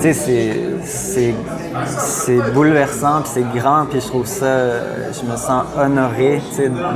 tu 0.01 0.13
sais, 0.13 1.33
c'est 1.85 2.53
bouleversant, 2.53 3.21
puis 3.21 3.31
c'est 3.33 3.59
grand, 3.59 3.85
puis 3.85 4.01
je 4.01 4.07
trouve 4.07 4.25
ça, 4.25 4.45
je 5.13 5.31
me 5.31 5.37
sens 5.37 5.63
honoré, 5.77 6.41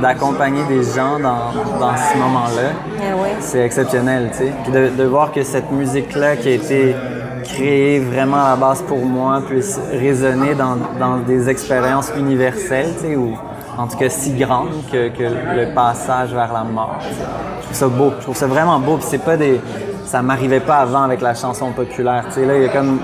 d'accompagner 0.02 0.64
des 0.68 0.82
gens 0.82 1.18
dans, 1.18 1.52
dans 1.78 1.96
ce 1.96 2.18
moment-là. 2.18 2.70
Eh 2.98 3.40
c'est 3.40 3.60
exceptionnel, 3.60 4.30
tu 4.32 4.38
sais. 4.38 4.52
Puis 4.64 4.72
de, 4.72 4.88
de, 4.96 5.04
voir 5.04 5.30
que 5.30 5.42
cette 5.42 5.70
musique-là 5.70 6.36
qui 6.36 6.48
a 6.48 6.52
été 6.52 6.96
créée 7.44 8.00
vraiment 8.00 8.44
à 8.44 8.50
la 8.50 8.56
base 8.56 8.82
pour 8.82 9.04
moi 9.04 9.40
puisse 9.46 9.78
résonner 9.92 10.54
dans, 10.54 10.76
dans 10.98 11.18
des 11.18 11.48
expériences 11.48 12.10
universelles, 12.16 12.92
tu 13.00 13.08
sais, 13.08 13.16
ou 13.16 13.36
en 13.78 13.86
tout 13.86 13.98
cas 13.98 14.08
si 14.08 14.32
grandes 14.32 14.82
que, 14.90 15.08
que 15.08 15.22
le 15.22 15.74
passage 15.74 16.32
vers 16.32 16.52
la 16.52 16.64
mort. 16.64 16.96
Je 17.00 17.64
trouve 17.64 17.76
ça 17.76 17.88
beau, 17.88 18.12
je 18.18 18.22
trouve 18.22 18.36
ça 18.36 18.46
vraiment 18.46 18.80
beau, 18.80 18.96
puis 18.96 19.06
c'est 19.08 19.22
pas 19.22 19.36
des 19.36 19.60
ça 20.06 20.22
m'arrivait 20.22 20.60
pas 20.60 20.76
avant 20.76 21.02
avec 21.02 21.20
la 21.20 21.34
chanson 21.34 21.72
populaire. 21.72 22.24
Tu 22.28 22.34
sais, 22.34 22.46
là, 22.46 22.56
il 22.56 22.62
y 22.62 22.66
a 22.66 22.68
comme 22.68 23.00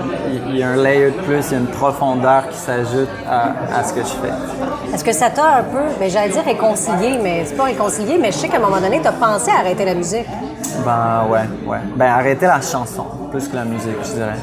il 0.47 0.57
y 0.57 0.63
a 0.63 0.69
un 0.69 0.75
layer 0.77 1.11
de 1.11 1.21
plus, 1.21 1.45
il 1.49 1.51
y 1.51 1.55
a 1.55 1.59
une 1.59 1.67
profondeur 1.67 2.47
qui 2.49 2.57
s'ajoute 2.57 3.09
à, 3.29 3.83
ce 3.83 3.93
que 3.93 4.01
je 4.01 4.07
fais. 4.07 4.93
Est-ce 4.93 5.03
que 5.03 5.11
ça 5.11 5.29
t'a 5.29 5.57
un 5.57 5.63
peu, 5.63 5.83
ben, 5.99 6.09
j'allais 6.09 6.31
dire 6.31 6.43
réconcilié, 6.43 7.19
mais 7.21 7.43
c'est 7.45 7.55
pas 7.55 7.65
réconcilié, 7.65 8.17
mais 8.19 8.31
je 8.31 8.37
sais 8.37 8.47
qu'à 8.47 8.57
un 8.57 8.61
moment 8.61 8.79
donné, 8.79 9.01
tu 9.01 9.07
as 9.07 9.11
pensé 9.11 9.51
à 9.51 9.59
arrêter 9.59 9.85
la 9.85 9.95
musique. 9.95 10.25
Ben 10.85 11.25
ouais, 11.29 11.41
ouais. 11.67 11.79
Ben 11.95 12.07
arrêter 12.07 12.45
la 12.45 12.61
chanson, 12.61 13.05
plus 13.29 13.47
que 13.47 13.55
la 13.55 13.65
musique, 13.65 13.97
je 14.03 14.13
dirais. 14.13 14.37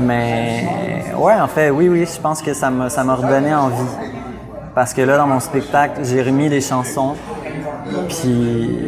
Mais 0.00 1.04
ouais, 1.16 1.34
en 1.34 1.48
fait, 1.48 1.70
oui, 1.70 1.88
oui, 1.88 2.06
je 2.06 2.20
pense 2.20 2.40
que 2.40 2.54
ça 2.54 2.70
m'a 2.70 2.88
ça 2.88 3.02
m'a 3.02 3.16
redonné 3.16 3.54
envie. 3.54 3.90
Parce 4.74 4.94
que 4.94 5.02
là, 5.02 5.16
dans 5.16 5.26
mon 5.26 5.40
spectacle, 5.40 6.00
j'ai 6.04 6.22
remis 6.22 6.48
des 6.48 6.60
chansons, 6.60 7.14
puis 8.08 8.78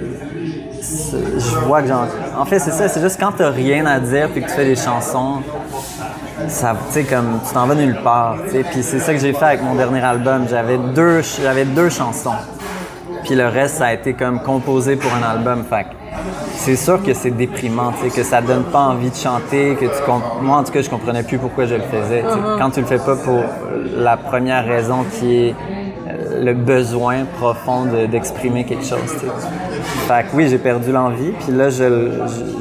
je 0.81 1.59
vois 1.67 1.83
que 1.83 1.89
j'en. 1.89 2.07
En 2.39 2.45
fait, 2.45 2.59
c'est 2.59 2.71
ça, 2.71 2.89
c'est 2.89 3.01
juste 3.01 3.19
quand 3.19 3.33
t'as 3.33 3.51
rien 3.51 3.87
à 3.87 3.99
dire 4.01 4.29
puis 4.31 4.43
que 4.43 4.49
tu 4.49 4.55
fais 4.55 4.65
des 4.65 4.77
chansons, 4.77 5.43
ça, 6.49 6.77
comme 7.09 7.41
tu 7.47 7.55
t'en 7.55 7.67
vas 7.67 7.75
nulle 7.75 7.99
part, 8.03 8.37
tu 8.45 8.53
sais. 8.53 8.65
Puis 8.65 8.83
c'est 8.83 9.01
ça 9.01 9.13
que 9.13 9.21
j'ai 9.21 9.33
fait 9.33 9.45
avec 9.45 9.63
mon 9.63 9.75
dernier 9.75 10.03
album. 10.03 10.47
J'avais 10.49 10.79
deux, 10.79 11.23
j'avais 11.43 11.65
deux 11.65 11.91
chansons. 11.91 12.37
Puis 13.25 13.35
le 13.35 13.49
reste, 13.49 13.77
ça 13.77 13.87
a 13.87 13.93
été 13.93 14.15
comme 14.15 14.41
composé 14.41 14.97
pour 14.97 15.11
un 15.13 15.23
album. 15.23 15.65
Fait 15.69 15.87
c'est 16.55 16.77
sûr 16.77 17.03
que 17.03 17.15
c'est 17.15 17.31
déprimant, 17.31 17.93
que 17.93 18.23
ça 18.23 18.41
donne 18.41 18.65
pas 18.65 18.81
envie 18.81 19.11
de 19.11 19.15
chanter, 19.15 19.75
que 19.75 19.87
tu 19.87 20.43
moi 20.43 20.59
en 20.59 20.65
tout 20.65 20.73
cas 20.73 20.83
je 20.83 20.91
comprenais 20.91 21.23
plus 21.23 21.39
pourquoi 21.39 21.67
je 21.67 21.75
le 21.75 21.83
faisais. 21.83 22.23
Uh-huh. 22.23 22.59
Quand 22.59 22.71
tu 22.71 22.81
le 22.81 22.87
fais 22.87 22.99
pas 22.99 23.17
pour 23.17 23.43
la 23.97 24.17
première 24.17 24.67
raison 24.67 25.05
qui 25.05 25.37
est 25.37 25.55
le 26.41 26.55
besoin 26.55 27.25
profond 27.39 27.87
d'exprimer 28.11 28.65
quelque 28.65 28.85
chose. 28.85 29.15
Fait 30.07 30.25
que 30.25 30.37
oui, 30.37 30.49
j'ai 30.49 30.59
perdu 30.59 30.93
l'envie, 30.93 31.33
puis 31.33 31.53
là, 31.53 31.71
je, 31.71 32.11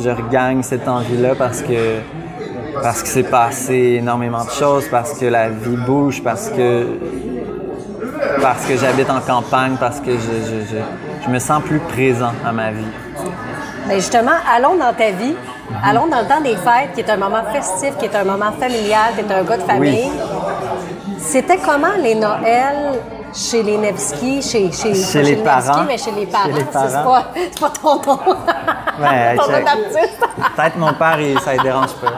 je, 0.03 0.09
regagne 0.09 0.63
cette 0.63 0.87
envie-là 0.87 1.35
parce 1.35 1.61
que 1.61 1.99
parce 2.81 3.01
que 3.01 3.09
c'est 3.09 3.23
passé 3.23 3.97
énormément 3.99 4.43
de 4.43 4.51
choses, 4.51 4.87
parce 4.89 5.17
que 5.17 5.25
la 5.25 5.49
vie 5.49 5.77
bouge, 5.77 6.21
parce 6.23 6.49
que 6.49 6.85
parce 8.41 8.65
que 8.65 8.77
j'habite 8.77 9.09
en 9.09 9.21
campagne, 9.21 9.75
parce 9.79 9.99
que 9.99 10.11
je, 10.11 10.17
je, 10.17 10.77
je, 11.25 11.29
me 11.29 11.39
sens 11.39 11.61
plus 11.63 11.79
présent 11.79 12.31
à 12.45 12.51
ma 12.51 12.71
vie. 12.71 12.85
Mais 13.87 13.95
justement, 13.95 14.31
allons 14.53 14.75
dans 14.75 14.93
ta 14.93 15.11
vie. 15.11 15.35
Allons 15.83 16.07
dans 16.07 16.21
le 16.21 16.27
temps 16.27 16.41
des 16.41 16.55
fêtes, 16.55 16.93
qui 16.95 17.01
est 17.01 17.09
un 17.09 17.17
moment 17.17 17.43
festif, 17.51 17.97
qui 17.97 18.05
est 18.05 18.15
un 18.15 18.23
moment 18.23 18.51
familial, 18.53 19.13
qui 19.15 19.19
est 19.19 19.33
un 19.33 19.43
gars 19.43 19.57
de 19.57 19.63
famille. 19.63 20.09
C'était 21.17 21.57
comment 21.57 21.93
les 22.01 22.15
Noëls 22.15 22.99
chez 23.33 23.61
les 23.63 23.77
Nevsky, 23.77 24.41
chez, 24.41 24.71
chez, 24.71 24.93
Chez 24.95 25.21
pas 25.21 25.27
les 25.29 25.35
parents. 25.37 25.83
mais 25.87 25.97
chez 25.97 26.11
les 26.11 26.25
parents. 26.25 26.49
C'est 26.55 26.71
pas, 26.71 27.23
c'est 27.51 27.59
pas 27.59 27.69
ton 27.81 27.95
nom. 27.95 28.19
Ouais, 28.99 29.35
ton 29.37 29.43
nom. 29.51 29.59
Peut-être 30.55 30.77
mon 30.77 30.91
père, 30.93 31.19
il- 31.19 31.39
ça 31.41 31.55
ne 31.55 31.61
dérange 31.61 31.93
pas. 32.01 32.13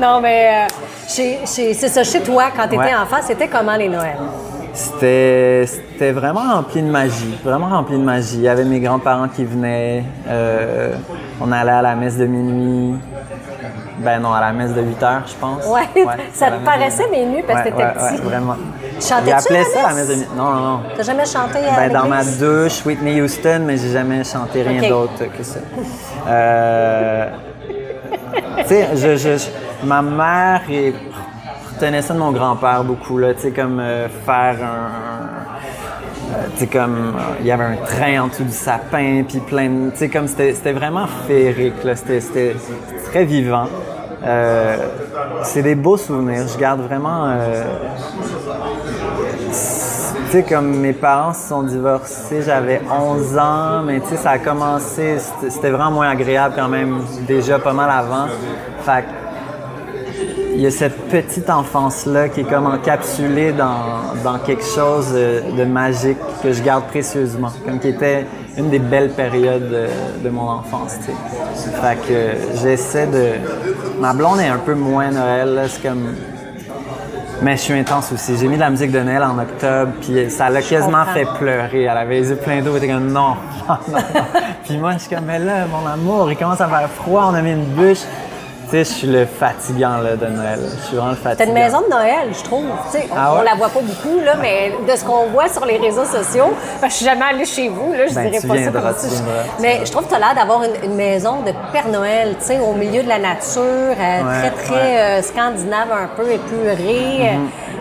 Non, 0.00 0.20
mais 0.20 0.64
euh, 0.64 0.66
chez, 1.08 1.38
chez- 1.46 1.72
c'est 1.74 1.88
ça. 1.88 2.02
Chez 2.02 2.20
toi, 2.20 2.44
quand 2.56 2.66
tu 2.66 2.74
étais 2.74 2.78
Ouais. 2.78 2.94
enfant, 2.96 3.18
c'était 3.22 3.46
comment 3.46 3.76
les 3.76 3.88
Noëls? 3.88 4.16
C'était, 4.72 5.66
c'était 5.66 6.10
vraiment 6.12 6.52
rempli 6.54 6.82
de 6.82 6.90
magie, 6.90 7.36
vraiment 7.44 7.68
rempli 7.68 7.96
de 7.96 8.02
magie. 8.02 8.36
Il 8.36 8.42
y 8.42 8.48
avait 8.48 8.64
mes 8.64 8.80
grands-parents 8.80 9.28
qui 9.28 9.44
venaient, 9.44 10.02
euh, 10.28 10.94
on 11.40 11.50
allait 11.52 11.70
à 11.72 11.82
la 11.82 11.94
messe 11.94 12.16
de 12.16 12.26
minuit. 12.26 12.98
Ben 14.02 14.18
non, 14.20 14.32
à 14.32 14.40
la 14.40 14.52
messe 14.52 14.72
de 14.72 14.80
8 14.82 15.02
heures, 15.02 15.22
je 15.26 15.34
pense. 15.34 15.66
Ouais, 15.66 15.88
ça 16.32 16.50
te 16.50 16.64
paraissait 16.64 17.08
minuit 17.10 17.42
parce 17.46 17.60
que 17.62 17.68
Ouais, 17.68 17.70
t'étais 17.72 17.84
ouais, 18.02 18.10
petit. 18.16 18.22
vraiment. 18.22 18.56
Tu 18.98 19.06
chantais-tu 19.06 19.52
la 19.52 19.64
ça 19.64 19.82
la 19.88 19.94
messe? 19.94 20.08
de. 20.08 20.14
Non, 20.36 20.50
non, 20.50 20.60
non. 20.60 20.80
T'as 20.96 21.02
jamais 21.02 21.26
chanté 21.26 21.58
à 21.58 21.76
Ben, 21.88 21.92
dans 21.92 22.06
ma 22.08 22.24
douche, 22.24 22.84
Whitney 22.86 23.20
Houston, 23.20 23.60
mais 23.66 23.76
j'ai 23.76 23.90
jamais 23.92 24.24
chanté 24.24 24.62
rien 24.62 24.88
d'autre 24.88 25.24
que 25.36 25.42
ça. 25.42 25.60
Euh, 26.28 27.28
tu 28.62 28.68
sais, 28.68 28.88
je, 28.94 29.16
je- 29.16 29.36
je- 29.38 29.86
ma 29.86 30.02
mère 30.02 30.62
est- 30.70 30.94
retenait 31.74 32.02
ça 32.02 32.14
de 32.14 32.18
mon 32.18 32.32
grand-père 32.32 32.84
beaucoup, 32.84 33.18
là, 33.18 33.34
tu 33.34 33.40
sais, 33.42 33.50
comme 33.50 33.80
euh, 33.80 34.08
faire 34.24 34.56
un. 34.62 36.34
euh, 36.34 36.46
tu 36.54 36.60
sais, 36.60 36.66
comme 36.66 37.14
euh, 37.16 37.20
il 37.40 37.46
y 37.46 37.50
avait 37.52 37.64
un 37.64 37.76
train 37.76 38.22
en 38.22 38.28
dessous 38.28 38.44
du 38.44 38.52
sapin, 38.52 39.24
puis 39.28 39.40
plein 39.40 39.68
de. 39.68 39.90
Tu 39.90 39.96
sais, 39.98 40.08
comme 40.08 40.28
c'était 40.28 40.72
vraiment 40.72 41.06
féerique, 41.26 41.82
là, 41.84 41.96
c'était 41.96 42.54
très 43.10 43.24
vivant. 43.24 43.66
Euh, 44.24 44.76
c'est 45.44 45.62
des 45.62 45.74
beaux 45.74 45.96
souvenirs. 45.96 46.46
Je 46.52 46.58
garde 46.58 46.80
vraiment. 46.82 47.24
euh, 47.26 47.64
tu 49.48 50.32
sais, 50.36 50.42
comme 50.44 50.76
mes 50.76 50.92
parents 50.92 51.32
se 51.32 51.48
sont 51.48 51.62
divorcés, 51.62 52.42
j'avais 52.42 52.80
11 52.90 53.36
ans, 53.38 53.82
mais 53.84 54.00
tu 54.00 54.08
sais, 54.10 54.16
ça 54.16 54.30
a 54.30 54.38
commencé, 54.38 55.16
c'était- 55.48 55.70
vraiment 55.70 55.90
moins 55.90 56.10
agréable 56.10 56.54
quand 56.56 56.68
même, 56.68 57.00
déjà 57.26 57.58
pas 57.58 57.72
mal 57.72 57.90
avant. 57.90 58.26
Il 60.60 60.64
y 60.64 60.66
a 60.66 60.70
cette 60.70 61.08
petite 61.08 61.48
enfance-là 61.48 62.28
qui 62.28 62.40
est 62.40 62.44
comme 62.44 62.66
encapsulée 62.66 63.52
dans, 63.52 64.12
dans 64.22 64.38
quelque 64.38 64.62
chose 64.62 65.10
de, 65.10 65.64
magique 65.64 66.18
que 66.42 66.52
je 66.52 66.62
garde 66.62 66.84
précieusement, 66.84 67.48
comme 67.64 67.78
qui 67.78 67.88
était 67.88 68.26
une 68.58 68.68
des 68.68 68.78
belles 68.78 69.08
périodes 69.08 69.70
de, 69.70 69.86
de 70.22 70.28
mon 70.28 70.46
enfance, 70.46 70.98
tu 70.98 71.12
sais. 71.54 71.70
Fait 71.70 71.96
que 72.06 72.58
j'essaie 72.62 73.06
de... 73.06 73.30
Ma 74.00 74.12
blonde 74.12 74.38
est 74.40 74.48
un 74.48 74.58
peu 74.58 74.74
moins 74.74 75.10
Noël, 75.10 75.54
là, 75.54 75.62
c'est 75.66 75.80
comme... 75.80 76.14
Mais 77.40 77.56
je 77.56 77.62
suis 77.62 77.72
intense 77.72 78.12
aussi. 78.12 78.36
J'ai 78.36 78.46
mis 78.46 78.56
de 78.56 78.60
la 78.60 78.68
musique 78.68 78.92
de 78.92 79.00
Noël 79.00 79.22
en 79.22 79.38
octobre, 79.38 79.92
puis 80.02 80.30
ça 80.30 80.50
l'a 80.50 80.60
quasiment 80.60 81.06
fait 81.06 81.26
pleurer. 81.38 81.84
Elle 81.84 81.96
avait 81.96 82.20
les 82.20 82.28
yeux 82.28 82.36
pleins 82.36 82.60
d'eau, 82.60 82.72
elle 82.76 82.84
était 82.84 82.92
comme 82.92 83.06
non, 83.12 83.36
non, 83.66 83.78
non. 83.88 83.98
Puis 84.64 84.76
moi, 84.76 84.92
je 84.92 84.98
suis 84.98 85.08
comme, 85.08 85.24
mais 85.24 85.38
là, 85.38 85.64
mon 85.64 85.88
amour, 85.88 86.30
il 86.30 86.36
commence 86.36 86.60
à 86.60 86.68
faire 86.68 86.90
froid, 86.90 87.30
on 87.32 87.34
a 87.34 87.40
mis 87.40 87.52
une 87.52 87.64
bûche. 87.64 88.04
Sais, 88.70 88.84
je 88.84 88.90
suis 88.90 89.06
le 89.08 89.26
fatigant 89.26 89.98
là, 89.98 90.14
de 90.14 90.26
Noël. 90.26 90.60
Je 90.78 90.82
suis 90.86 90.96
vraiment 90.96 91.10
le 91.10 91.16
fatigant. 91.16 91.38
T'as 91.38 91.46
une 91.46 91.54
maison 91.54 91.80
de 91.80 91.88
Noël, 91.90 92.28
je 92.32 92.42
trouve. 92.44 92.66
Tu 92.92 92.98
sais, 92.98 93.08
on, 93.10 93.14
Ah 93.18 93.32
ouais? 93.34 93.38
on 93.40 93.42
la 93.42 93.54
voit 93.56 93.68
pas 93.68 93.80
beaucoup, 93.80 94.20
là, 94.24 94.34
mais 94.40 94.72
de 94.88 94.96
ce 94.96 95.04
qu'on 95.04 95.26
voit 95.26 95.48
sur 95.48 95.64
les 95.66 95.76
réseaux 95.78 96.04
sociaux, 96.04 96.52
que 96.80 96.88
je 96.88 96.92
suis 96.94 97.04
jamais 97.04 97.24
allée 97.30 97.44
chez 97.46 97.68
vous, 97.68 97.92
là, 97.92 98.06
je 98.06 98.14
Ben, 98.14 98.26
dirais 98.28 98.40
tu 98.40 98.46
pas 98.46 98.54
ça 98.54 98.70
comme 98.70 98.94
tu 99.00 99.06
viendras. 99.08 99.32
Mais 99.60 99.80
je 99.84 99.90
trouve 99.90 100.04
que 100.04 100.10
tu 100.10 100.14
as 100.14 100.18
l'air 100.20 100.34
d'avoir 100.36 100.62
une, 100.62 100.84
une 100.88 100.94
maison 100.94 101.40
de 101.42 101.50
Père 101.72 101.88
Noël, 101.88 102.36
tu 102.38 102.46
sais, 102.46 102.60
au 102.60 102.72
milieu 102.74 103.02
de 103.02 103.08
la 103.08 103.18
nature, 103.18 103.60
euh, 103.60 103.94
très, 104.22 104.50
très 104.50 104.74
ouais. 104.74 104.80
Mm-hmm. 104.80 105.18
euh, 105.18 105.22
scandinave, 105.22 105.88
un 105.90 106.08
peu 106.16 106.30
épuré. 106.30 107.30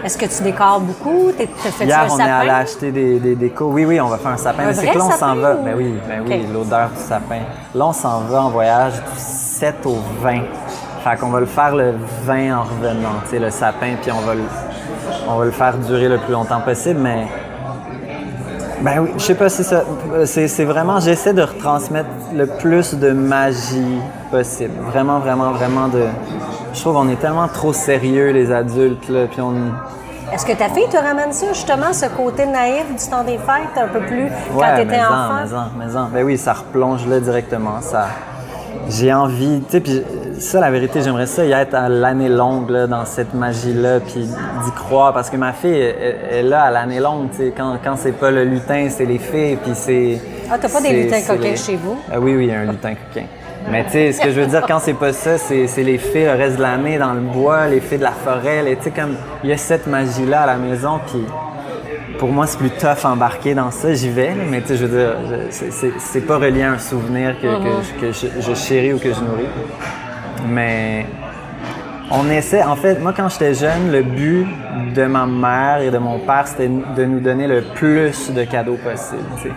Est-ce 0.03 0.17
que 0.17 0.25
tu 0.25 0.41
décores 0.43 0.79
beaucoup? 0.79 1.31
T'es- 1.37 1.49
T'as 1.61 1.71
fait 1.71 1.85
Hier, 1.85 1.99
un 1.99 2.07
on 2.09 2.19
est 2.19 2.23
allé 2.23 2.49
acheter 2.49 2.89
des, 2.91 3.19
des 3.19 3.35
décos. 3.35 3.65
Oui, 3.69 3.85
oui, 3.85 3.99
on 4.01 4.07
va 4.07 4.17
faire 4.17 4.31
un 4.31 4.37
sapin. 4.37 4.63
Un 4.63 4.67
mais 4.67 4.73
c'est 4.73 4.87
que 4.87 4.97
là, 4.97 5.05
on 5.05 5.11
s'en 5.11 5.35
va. 5.35 5.55
ou- 5.55 5.63
Ben 5.63 5.73
oui, 5.77 5.93
ben 6.07 6.23
oui, 6.25 6.47
l'odeur 6.51 6.89
du 6.89 7.01
sapin. 7.03 7.39
Là, 7.75 7.85
on 7.85 7.93
s'en 7.93 8.21
va 8.21 8.43
en 8.43 8.49
voyage 8.49 8.93
du 8.93 9.01
7 9.19 9.85
au 9.85 9.97
20. 10.21 10.39
Fait 11.03 11.17
qu'on 11.17 11.29
va 11.29 11.39
le 11.39 11.45
faire 11.45 11.75
le 11.75 11.93
20 12.25 12.57
en 12.57 12.63
revenant, 12.63 13.09
tu 13.23 13.29
sais, 13.31 13.39
le 13.39 13.49
sapin, 13.49 13.93
puis 14.01 14.11
on 14.11 14.19
va 14.21 14.35
le, 14.35 14.41
on 15.27 15.37
va 15.37 15.45
le 15.45 15.51
faire 15.51 15.77
durer 15.77 16.09
le 16.09 16.17
plus 16.17 16.33
longtemps 16.33 16.59
possible, 16.61 16.99
mais. 16.99 17.27
Ben 18.81 18.99
oui, 18.99 19.09
je 19.17 19.21
sais 19.23 19.35
pas 19.35 19.49
si 19.49 19.63
ça. 19.63 19.83
C'est 20.25 20.63
vraiment. 20.65 20.99
J'essaie 21.01 21.33
de 21.33 21.41
retransmettre 21.41 22.07
le 22.33 22.45
plus 22.47 22.93
de 22.95 23.11
magie 23.11 23.99
possible. 24.31 24.71
Vraiment, 24.91 25.19
vraiment, 25.19 25.51
vraiment 25.51 25.87
de. 25.89 26.03
Je 26.73 26.79
trouve 26.81 26.93
qu'on 26.95 27.09
est 27.09 27.19
tellement 27.19 27.47
trop 27.49 27.73
sérieux, 27.73 28.31
les 28.31 28.51
adultes, 28.51 29.09
là, 29.09 29.25
puis 29.29 29.41
on. 29.41 29.53
Est-ce 30.33 30.45
que 30.45 30.53
ta 30.53 30.69
fille 30.69 30.87
te 30.89 30.95
ramène 30.95 31.33
ça, 31.33 31.47
justement, 31.49 31.91
ce 31.91 32.05
côté 32.05 32.45
naïf 32.45 32.85
du 32.89 33.09
temps 33.09 33.23
des 33.23 33.37
fêtes, 33.39 33.83
un 33.83 33.87
peu 33.87 33.99
plus 34.01 34.29
quand 34.53 34.59
Ouais, 34.59 34.75
t'étais 34.75 34.85
mais 34.97 35.01
en, 35.03 35.07
enfant? 35.07 35.33
mais 35.45 35.55
en, 35.55 35.87
mais 35.89 35.95
en. 35.97 36.05
Ben 36.13 36.23
oui, 36.23 36.37
ça 36.37 36.53
replonge 36.53 37.05
là 37.07 37.19
directement. 37.19 37.81
Ça, 37.81 38.05
j'ai 38.89 39.13
envie, 39.13 39.61
tu 39.61 39.71
sais, 39.71 39.79
puis 39.81 40.01
ça, 40.39 40.59
la 40.59 40.71
vérité, 40.71 41.01
j'aimerais 41.01 41.25
ça 41.27 41.45
y 41.45 41.51
être 41.51 41.75
à 41.75 41.89
l'année 41.89 42.29
longue 42.29 42.69
là, 42.69 42.87
dans 42.87 43.05
cette 43.05 43.33
magie-là, 43.33 43.99
puis 43.99 44.21
d'y 44.25 44.71
croire, 44.75 45.13
parce 45.13 45.29
que 45.29 45.37
ma 45.37 45.53
fille 45.53 45.73
elle, 45.73 46.15
elle 46.31 46.37
est 46.45 46.49
là 46.49 46.63
à 46.63 46.71
l'année 46.71 46.99
longue, 46.99 47.29
tu 47.31 47.37
sais, 47.37 47.53
quand, 47.55 47.77
quand 47.83 47.95
c'est 47.97 48.13
pas 48.13 48.31
le 48.31 48.43
lutin, 48.45 48.87
c'est 48.89 49.05
les 49.05 49.19
fées, 49.19 49.57
puis 49.61 49.71
c'est. 49.75 50.19
Ah, 50.51 50.57
t'as 50.59 50.69
pas 50.69 50.81
des 50.81 51.03
lutins 51.03 51.21
coquins 51.21 51.49
les- 51.51 51.55
chez 51.57 51.75
vous? 51.75 51.97
Ah 52.11 52.19
oui, 52.19 52.35
oui, 52.35 52.51
un 52.53 52.65
lutin 52.71 52.93
coquin. 52.95 53.25
Mais 53.69 53.83
tu 53.83 53.91
sais, 53.91 54.11
ce 54.13 54.21
que 54.21 54.31
je 54.31 54.39
veux 54.39 54.47
dire, 54.47 54.63
quand 54.67 54.79
c'est 54.79 54.93
pas 54.93 55.11
ça, 55.13 55.37
c'est 55.37 55.67
les 55.83 55.97
fées 55.97 56.25
le 56.25 56.31
reste 56.31 56.55
de 56.57 56.61
l'année 56.61 56.97
dans 56.97 57.13
le 57.13 57.19
bois, 57.19 57.67
les 57.67 57.81
fées 57.81 57.97
de 57.97 58.03
la 58.03 58.11
forêt, 58.11 58.63
tu 58.77 58.85
sais, 58.85 58.91
comme 58.91 59.15
il 59.43 59.49
y 59.49 59.53
a 59.53 59.57
cette 59.57 59.85
magie-là 59.85 60.41
à 60.41 60.45
la 60.47 60.55
maison, 60.55 60.99
puis 61.05 61.23
pour 62.19 62.29
moi, 62.31 62.45
c'est 62.45 62.57
plus 62.59 62.69
tough 62.69 63.05
embarquer 63.05 63.55
dans 63.55 63.71
ça. 63.71 63.93
J'y 63.93 64.09
vais, 64.09 64.33
mais 64.49 64.61
tu 64.61 64.67
sais, 64.67 64.75
je 64.77 64.85
veux 64.85 64.97
dire, 64.99 65.15
c'est- 65.49 66.21
pas 66.21 66.37
relié 66.37 66.63
à 66.63 66.73
un 66.73 66.77
souvenir 66.77 67.35
que, 67.41 67.47
que 67.47 67.69
je- 67.81 68.01
que 68.01 68.11
je, 68.11 68.41
je 68.41 68.53
chéris 68.53 68.93
ou 68.93 68.99
que 68.99 69.09
je 69.13 69.19
nourris. 69.21 69.47
Mais 70.47 71.05
on 72.11 72.29
essaie, 72.29 72.63
en 72.63 72.75
fait, 72.75 72.99
moi, 72.99 73.13
quand 73.15 73.29
j'étais 73.29 73.53
jeune, 73.53 73.91
le 73.91 74.03
but 74.03 74.45
de 74.95 75.05
ma 75.05 75.25
mère 75.25 75.81
et 75.81 75.91
de 75.91 75.97
mon 75.97 76.19
père, 76.19 76.45
c'était 76.47 76.67
de 76.69 77.05
nous 77.05 77.19
donner 77.21 77.47
le 77.47 77.61
plus 77.73 78.31
de 78.31 78.43
cadeaux 78.43 78.77
possible, 78.83 79.23
tu 79.37 79.43
sais. 79.49 79.53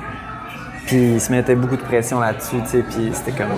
Puis 0.87 0.97
ils 1.15 1.21
se 1.21 1.31
mettaient 1.33 1.55
beaucoup 1.55 1.77
de 1.77 1.83
pression 1.83 2.21
là-dessus, 2.21 2.57
tu 2.65 2.69
sais, 2.71 2.85
puis 2.89 3.11
c'était 3.13 3.33
comme... 3.33 3.53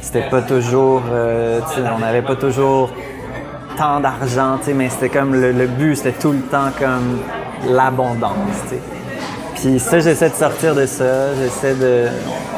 C'était 0.00 0.28
pas 0.28 0.42
toujours... 0.42 1.02
euh, 1.12 1.60
tu 1.68 1.76
sais, 1.80 1.88
on 1.94 1.98
n'avait 2.00 2.22
pas 2.22 2.36
toujours 2.36 2.90
tant 3.76 4.00
d'argent, 4.00 4.58
tu 4.58 4.66
sais, 4.66 4.74
mais 4.74 4.88
c'était 4.90 5.08
comme 5.08 5.32
le, 5.34 5.52
le 5.52 5.66
but, 5.66 5.96
c'était 5.96 6.12
tout 6.18 6.32
le 6.32 6.40
temps 6.40 6.70
comme 6.78 7.18
l'abondance. 7.68 8.64
Puis 9.54 9.78
ça, 9.78 10.00
j'essaie 10.00 10.30
de 10.30 10.34
sortir 10.34 10.74
de 10.74 10.86
ça, 10.86 11.34
j'essaie 11.40 11.74
de... 11.74 12.06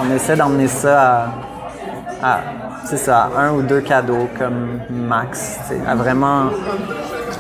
On 0.01 0.15
essaie 0.15 0.37
d'emmener 0.37 0.69
ça 0.69 1.27
à... 2.23 2.31
à 2.37 2.39
c'est 2.87 2.99
ça, 2.99 3.31
un 3.39 3.53
ou 3.53 3.63
deux 3.63 3.81
cadeaux 3.81 4.29
comme 4.39 4.79
max, 4.91 5.59
à 5.87 5.95
vraiment... 5.95 6.51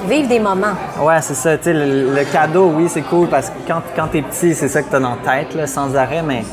Vivre 0.09 0.28
des 0.28 0.40
moments. 0.40 0.73
Ouais, 1.02 1.21
c'est 1.21 1.35
ça. 1.35 1.56
Tu 1.59 1.64
sais, 1.64 1.73
le, 1.75 2.14
le 2.14 2.25
cadeau, 2.33 2.73
oui, 2.75 2.87
c'est 2.88 3.02
cool 3.02 3.28
parce 3.28 3.49
que 3.50 3.54
quand, 3.66 3.83
quand 3.97 4.06
t'es 4.09 4.23
petit, 4.23 4.54
c'est 4.54 4.68
ça 4.68 4.83
que 4.83 4.90
t'as 4.90 5.00
dans 5.00 5.16
la 5.25 5.33
tête, 5.33 5.54
là, 5.54 5.66
sans 5.66 5.94
arrêt, 5.97 6.23
mais 6.23 6.44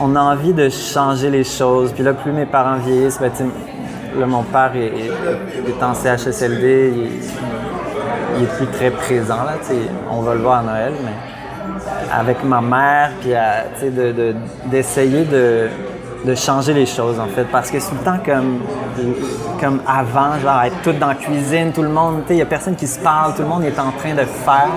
on 0.00 0.16
a 0.16 0.20
envie 0.20 0.52
de 0.52 0.68
changer 0.70 1.30
les 1.30 1.44
choses. 1.44 1.92
Puis 1.92 2.02
là, 2.02 2.12
plus 2.14 2.32
mes 2.32 2.46
parents 2.46 2.76
vieillissent, 2.76 3.18
ben, 3.20 3.30
là, 4.18 4.26
mon 4.26 4.42
père 4.42 4.72
est, 4.74 4.86
est- 4.86 5.68
est 5.68 5.82
en 5.82 5.94
CHSLD, 5.94 6.92
il, 6.94 7.10
il 8.36 8.44
est 8.44 8.56
plus 8.56 8.66
très 8.66 8.90
présent, 8.90 9.44
là. 9.44 9.54
On 10.10 10.20
va 10.22 10.34
le 10.34 10.40
voir 10.40 10.58
à 10.60 10.62
Noël, 10.62 10.92
mais 11.04 11.12
avec 12.12 12.42
ma 12.44 12.60
mère, 12.60 13.10
puis 13.20 13.30
de- 13.90 14.12
de- 14.12 14.34
d'essayer 14.66 15.24
de, 15.24 15.68
de 16.24 16.34
changer 16.34 16.72
les 16.74 16.86
choses, 16.86 17.18
en 17.18 17.26
fait. 17.26 17.44
Parce 17.44 17.70
que 17.70 17.78
c'est 17.80 17.90
tout 17.90 17.96
le 17.98 18.04
temps 18.04 18.18
comme, 18.24 18.60
comme 19.60 19.80
avant, 19.86 20.38
genre 20.42 20.62
être 20.64 20.76
tout 20.82 20.92
dans 20.92 21.08
la 21.08 21.14
cuisine, 21.14 21.72
tout 21.72 21.82
le 21.82 21.88
monde, 21.88 22.22
il 22.30 22.36
n'y 22.36 22.42
a 22.42 22.46
personne 22.46 22.74
qui 22.76 22.86
se 22.86 22.98
parle, 22.98 23.34
tout 23.34 23.42
le 23.42 23.48
monde 23.48 23.64
est 23.64 23.78
en 23.78 23.90
train 23.92 24.14
de 24.14 24.24
faire, 24.24 24.68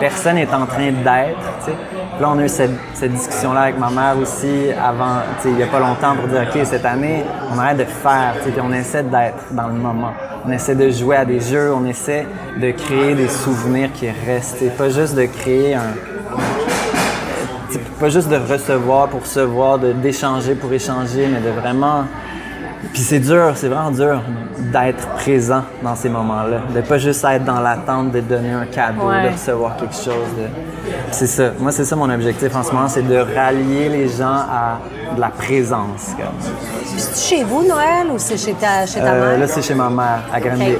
personne 0.00 0.36
n'est 0.36 0.52
en 0.54 0.66
train 0.66 0.90
d'être, 0.92 1.70
Là, 2.18 2.30
on 2.34 2.38
a 2.38 2.44
eu 2.44 2.48
cette, 2.48 2.70
cette 2.94 3.12
discussion-là 3.12 3.60
avec 3.62 3.78
ma 3.78 3.90
mère 3.90 4.14
aussi 4.18 4.70
avant, 4.82 5.18
il 5.44 5.52
n'y 5.52 5.62
a 5.62 5.66
pas 5.66 5.80
longtemps 5.80 6.14
pour 6.16 6.28
dire, 6.28 6.46
OK, 6.50 6.58
cette 6.64 6.84
année, 6.86 7.24
on 7.54 7.58
arrête 7.58 7.76
de 7.76 7.84
faire, 7.84 8.34
puis 8.42 8.54
on 8.62 8.72
essaie 8.72 9.02
d'être 9.02 9.44
dans 9.52 9.66
le 9.66 9.74
moment. 9.74 10.12
On 10.48 10.52
essaie 10.52 10.76
de 10.76 10.88
jouer 10.90 11.16
à 11.16 11.24
des 11.24 11.40
jeux, 11.40 11.72
on 11.74 11.84
essaie 11.86 12.24
de 12.56 12.70
créer 12.70 13.16
des 13.16 13.28
souvenirs 13.28 13.90
qui 13.92 14.08
restent, 14.08 14.62
pas 14.76 14.90
juste 14.90 15.16
de 15.16 15.24
créer 15.24 15.74
un, 15.74 15.94
pas 17.98 18.08
juste 18.10 18.28
de 18.28 18.36
recevoir 18.36 19.08
pour 19.08 19.22
recevoir, 19.22 19.80
d'échanger 19.80 20.54
pour 20.54 20.72
échanger, 20.72 21.26
mais 21.26 21.40
de 21.40 21.50
vraiment 21.50 22.04
Puis 22.92 23.02
c'est 23.02 23.18
dur, 23.20 23.52
c'est 23.56 23.68
vraiment 23.68 23.90
dur 23.90 24.20
d'être 24.58 25.06
présent 25.16 25.62
dans 25.82 25.94
ces 25.96 26.08
moments-là, 26.08 26.58
de 26.74 26.80
pas 26.82 26.98
juste 26.98 27.24
être 27.24 27.44
dans 27.44 27.60
l'attente 27.60 28.12
de 28.12 28.20
donner 28.20 28.52
un 28.52 28.66
cadeau, 28.66 29.08
Ouais. 29.08 29.28
de 29.28 29.32
recevoir 29.32 29.76
quelque 29.76 29.94
chose. 29.94 30.06
de- 30.38 30.48
C'est 31.10 31.26
ça. 31.26 31.50
Moi, 31.58 31.72
c'est 31.72 31.84
ça 31.84 31.96
mon 31.96 32.08
objectif 32.10 32.54
en 32.54 32.62
ce 32.62 32.72
moment, 32.72 32.88
c'est 32.88 33.02
de 33.06 33.16
rallier 33.16 33.88
les 33.88 34.08
gens 34.08 34.26
à 34.50 34.78
de 35.14 35.20
la 35.20 35.28
présence. 35.28 36.12
C'est 36.96 37.36
chez 37.36 37.44
vous, 37.44 37.62
Noël, 37.66 38.06
ou 38.12 38.18
c'est 38.18 38.36
chez 38.36 38.54
ta, 38.54 38.86
chez 38.86 39.00
ta 39.00 39.12
Euh, 39.12 39.30
mère? 39.30 39.38
là, 39.40 39.46
c'est 39.46 39.62
chez 39.62 39.74
ma 39.74 39.88
mère, 39.90 40.20
à 40.32 40.40
Granby. 40.40 40.72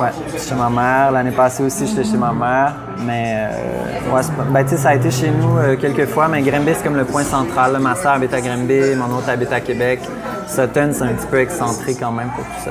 Ouais, 0.00 0.08
chez 0.38 0.54
ma 0.54 0.68
mère. 0.68 1.12
L'année 1.12 1.30
passée 1.30 1.62
aussi, 1.62 1.86
j'étais 1.86 2.04
chez 2.04 2.16
ma 2.16 2.32
mère. 2.32 2.72
Mais, 3.04 3.48
euh, 3.50 4.14
ouais, 4.14 4.20
ben, 4.50 4.62
tu 4.64 4.70
sais, 4.70 4.76
ça 4.76 4.90
a 4.90 4.94
été 4.94 5.10
chez 5.10 5.30
nous 5.30 5.58
euh, 5.58 5.76
quelques 5.76 6.06
fois, 6.06 6.28
mais 6.28 6.42
Granby, 6.42 6.72
c'est 6.74 6.82
comme 6.84 6.96
le 6.96 7.04
point 7.04 7.22
central. 7.24 7.72
là. 7.72 7.78
Ma 7.78 7.94
soeur 7.94 8.12
habite 8.12 8.34
à 8.34 8.40
Granby, 8.40 8.94
mon 8.96 9.16
autre 9.16 9.28
habite 9.30 9.52
à 9.52 9.60
Québec. 9.60 10.00
Sutton, 10.48 10.90
c'est 10.92 11.02
un 11.04 11.12
petit 11.12 11.26
peu 11.26 11.38
excentré 11.40 11.94
quand 11.94 12.10
même 12.10 12.30
pour 12.30 12.44
tout 12.44 12.64
ça. 12.64 12.70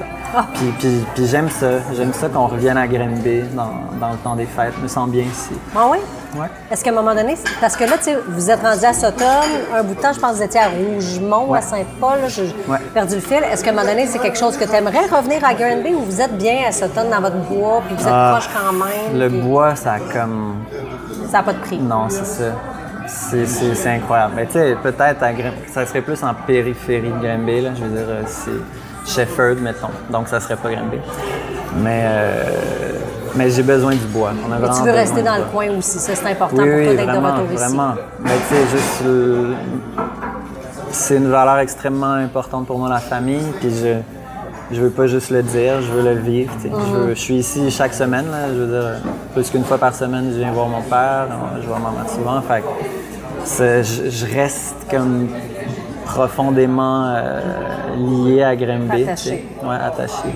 Puis, 0.56 0.66
puis, 0.80 1.06
puis 1.16 1.28
j'aime 1.28 1.50
ça. 1.50 1.68
J'aime 1.96 2.12
ça 2.12 2.28
qu'on 2.28 2.48
revienne 2.48 2.76
à 2.78 2.88
Granby 2.88 3.44
dans, 3.56 3.70
dans 4.00 4.12
le 4.12 4.18
temps 4.18 4.36
des 4.36 4.46
fêtes. 4.46 4.74
Je 4.78 4.84
me 4.84 4.88
sens 4.88 5.08
bien 5.10 5.24
ici. 5.24 5.54
Ah 5.76 5.86
oui? 5.90 6.00
Ouais. 6.38 6.48
Est-ce 6.70 6.84
qu'à 6.84 6.92
un 6.92 6.94
moment 6.94 7.16
donné, 7.16 7.38
parce 7.62 7.78
que 7.78 7.86
là, 7.86 7.98
tu 7.98 8.06
sais, 8.06 8.18
vous 8.28 8.52
êtes 8.52 8.62
rendu 8.62 8.84
à 8.84 8.94
Sutton, 8.94 9.24
un 9.76 9.84
bout 9.84 9.96
de 9.96 10.02
temps, 10.02 10.12
je 10.14 10.20
pense 10.20 10.32
que 10.32 10.36
vous 10.38 10.44
étiez 10.44 10.60
à 10.60 10.68
Rougemont, 10.70 11.50
Ouais. 11.50 11.60
à 11.60 11.62
Saint-Paul, 11.62 12.18
j'ai 12.28 12.54
Ouais. 12.68 12.78
perdu 12.94 13.16
le 13.16 13.22
fil. 13.22 13.38
Est-ce 13.52 13.64
qu'à 13.64 13.70
un 13.72 13.74
moment 13.74 13.88
donné, 13.88 14.06
c'est 14.08 14.20
quelque 14.20 14.38
chose 14.38 14.58
que 14.58 14.66
tu 14.66 14.74
aimerais 14.76 15.06
revenir 15.08 15.44
à 15.46 15.54
Granby 15.54 15.94
ou 15.96 16.02
vous 16.04 16.22
êtes 16.22 16.38
bien 16.38 16.68
à 16.68 16.72
Sutton 16.72 17.10
dans 17.10 17.22
votre 17.22 17.38
bois, 17.38 17.82
puis 17.88 17.96
vous 17.96 18.04
êtes 18.04 18.12
Ah, 18.14 18.38
proche 18.40 18.50
quand 18.54 18.74
même? 18.74 19.20
Le 19.20 19.30
puis 19.30 19.40
bois, 19.42 19.76
ça 19.76 19.94
a 19.94 20.00
comme. 20.00 20.56
Ça 21.32 21.38
n'a 21.38 21.44
pas 21.44 21.54
de 21.54 21.60
prix. 21.60 21.78
Non, 21.80 22.08
c'est 22.10 22.26
ça. 22.26 22.44
C'est, 23.08 23.88
incroyable. 23.90 24.34
Mais 24.36 24.46
tu 24.46 24.54
sais, 24.54 24.76
peut-être 24.82 25.20
ça 25.72 25.86
serait 25.86 26.02
plus 26.02 26.22
en 26.24 26.34
périphérie 26.34 27.10
de 27.12 27.26
Granby, 27.26 27.62
là. 27.62 27.70
Je 27.78 27.84
veux 27.84 27.90
dire, 27.90 28.06
euh, 28.08 28.22
c'est 28.26 28.52
Shefford, 29.12 29.56
mettons. 29.62 29.88
Donc, 30.10 30.28
ça 30.28 30.40
serait 30.40 30.58
pas 30.58 30.70
Granby. 30.72 30.98
Mais, 31.78 32.04
euh, 32.06 32.44
mais 33.36 33.50
j'ai 33.50 33.64
besoin 33.64 33.92
du 33.94 34.06
bois. 34.08 34.32
On 34.48 34.52
a 34.52 34.60
Mais 34.60 34.68
tu 34.76 34.82
veux 34.84 34.92
rester 34.92 35.22
dans 35.22 35.38
le 35.38 35.44
coin 35.46 35.70
aussi, 35.78 36.00
ça 36.00 36.16
c'est 36.16 36.30
important 36.30 36.58
Oui, 36.64 36.70
pour 36.70 36.84
toi 36.84 36.96
d'être 36.96 37.06
de 37.08 37.20
vraiment, 37.20 37.44
ici. 37.46 37.56
vraiment. 37.56 37.94
Mais 38.20 38.32
tu 38.50 38.56
sais, 38.56 38.62
juste, 38.78 39.04
euh, 39.06 39.54
c'est 40.92 41.16
une 41.18 41.30
valeur 41.30 41.60
extrêmement 41.60 42.14
importante 42.14 42.68
pour 42.68 42.78
moi, 42.80 42.90
la 42.90 43.00
famille. 43.00 43.44
Puis 43.60 43.70
je, 43.70 43.96
je 44.76 44.82
veux 44.82 44.90
pas 44.90 45.08
juste 45.08 45.30
le 45.30 45.44
dire, 45.44 45.82
je 45.82 45.92
veux 45.92 46.04
le 46.04 46.20
vivre. 46.20 46.52
je, 46.64 46.68
veux- 46.70 47.10
je 47.10 47.20
suis 47.20 47.36
ici 47.36 47.70
chaque 47.72 47.94
semaine, 47.94 48.26
là, 48.32 48.48
je 48.50 48.60
veux 48.60 48.68
dire, 48.68 48.92
plus 49.34 49.50
qu'une 49.50 49.64
fois 49.64 49.78
par 49.78 49.94
semaine, 49.96 50.30
je 50.34 50.40
viens 50.40 50.52
voir 50.52 50.68
mon 50.68 50.82
père, 50.82 51.28
je 51.62 51.68
vois 51.68 51.80
ma 51.80 51.92
mère 51.92 52.10
souvent. 52.10 52.42
Fait 52.42 52.64
je, 53.48 54.10
je 54.10 54.26
reste 54.36 54.76
comme 54.90 55.28
profondément 56.06 57.06
euh, 57.16 57.42
lié 57.96 58.44
à 58.44 58.56
Grimby. 58.56 59.04
Attaché. 59.04 59.46
Ouais, 59.64 59.76
attaché. 59.76 60.30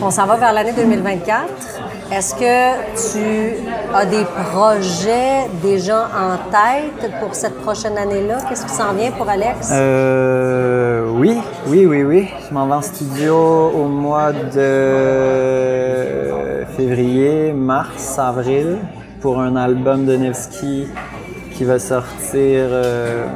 On 0.00 0.10
s'en 0.10 0.26
va 0.26 0.36
vers 0.36 0.52
l'année 0.52 0.72
2024. 0.72 1.44
Est-ce 2.10 2.34
que 2.34 3.12
tu 3.12 3.56
as 3.94 4.06
des 4.06 4.24
projets 4.50 5.46
déjà 5.62 6.08
en 6.08 6.38
tête 6.50 7.10
pour 7.20 7.34
cette 7.34 7.60
prochaine 7.60 7.98
année-là? 7.98 8.38
Qu'est-ce 8.48 8.64
qui 8.64 8.72
s'en 8.72 8.94
vient 8.94 9.10
pour 9.10 9.28
Alex? 9.28 9.68
Euh, 9.72 11.06
oui, 11.10 11.36
oui, 11.66 11.84
oui, 11.84 12.02
oui. 12.04 12.28
Je 12.48 12.54
m'en 12.54 12.66
vais 12.66 12.74
en 12.74 12.82
studio 12.82 13.36
au 13.36 13.88
mois 13.88 14.32
de 14.32 14.70
février, 16.76 17.52
mars, 17.52 18.18
avril 18.18 18.78
pour 19.20 19.40
un 19.40 19.56
album 19.56 20.06
de 20.06 20.16
Nevsky 20.16 20.86
qui 21.58 21.64
va 21.64 21.80
sortir 21.80 22.68
euh, 22.70 23.26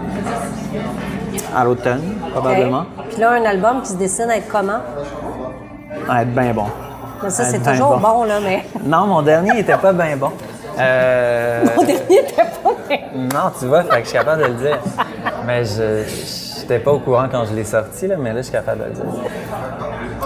à 1.56 1.64
l'automne, 1.64 2.14
probablement. 2.30 2.84
Puis 3.10 3.20
là, 3.20 3.32
un 3.32 3.44
album 3.44 3.82
qui 3.82 3.88
se 3.88 3.96
dessine 3.96 4.30
à 4.30 4.36
être 4.36 4.46
comment? 4.46 4.78
À 6.08 6.22
être 6.22 6.32
bien 6.32 6.54
bon. 6.54 6.66
Mais 7.20 7.30
ça, 7.30 7.42
c'est 7.42 7.58
toujours 7.58 7.98
bon, 7.98 8.22
là, 8.22 8.38
mais. 8.40 8.64
Non, 8.84 9.08
mon 9.08 9.22
dernier 9.22 9.58
était 9.58 9.76
pas 9.76 9.92
bien 9.92 10.16
bon. 10.16 10.30
Euh, 10.78 11.64
Mon 11.76 11.82
dernier 11.82 12.20
était 12.20 12.36
pas 12.62 12.74
bien. 12.88 12.98
Non, 13.16 13.50
tu 13.58 13.66
vois, 13.66 13.82
fait 13.82 13.96
que 13.96 14.04
je 14.04 14.10
suis 14.10 14.18
capable 14.18 14.42
de 14.42 14.46
le 14.46 14.54
dire. 14.54 14.78
Mais 15.44 15.64
je 15.64 16.04
j'étais 16.60 16.78
pas 16.78 16.92
au 16.92 17.00
courant 17.00 17.26
quand 17.28 17.44
je 17.46 17.54
l'ai 17.54 17.64
sorti, 17.64 18.06
là, 18.06 18.14
mais 18.16 18.32
là, 18.32 18.36
je 18.36 18.42
suis 18.42 18.52
capable 18.52 18.82
de 18.82 18.84
le 18.84 18.90
dire. 18.92 19.04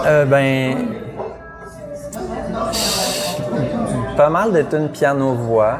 Euh, 0.05 0.25
ben. 0.25 0.85
Pas 4.15 4.29
mal 4.29 4.53
de 4.53 4.61
tunes 4.61 4.89
piano-voix, 4.89 5.77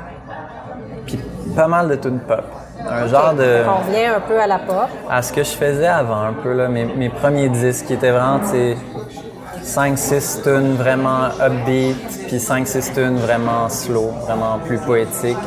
pas 1.57 1.67
mal 1.67 1.89
de 1.89 1.95
tunes 1.95 2.19
pop. 2.19 2.43
Un 2.89 3.07
genre 3.07 3.33
de. 3.33 3.63
On 3.67 3.85
revient 3.87 4.05
un 4.05 4.19
peu 4.21 4.39
à 4.39 4.47
la 4.47 4.59
pop. 4.59 4.87
à 5.09 5.21
ce 5.21 5.33
que 5.33 5.43
je 5.43 5.49
faisais 5.49 5.87
avant, 5.87 6.21
un 6.21 6.33
peu, 6.33 6.53
là, 6.53 6.67
mes, 6.69 6.85
mes 6.85 7.09
premiers 7.09 7.49
disques 7.49 7.87
qui 7.87 7.93
étaient 7.93 8.11
vraiment, 8.11 8.39
tu 8.39 8.51
sais, 8.51 8.77
5-6 9.63 10.43
tunes 10.43 10.75
vraiment 10.75 11.25
upbeat, 11.45 11.97
puis 12.27 12.37
5-6 12.37 12.93
tunes 12.93 13.17
vraiment 13.17 13.67
slow, 13.69 14.11
vraiment 14.25 14.59
plus 14.65 14.77
poétiques. 14.77 15.37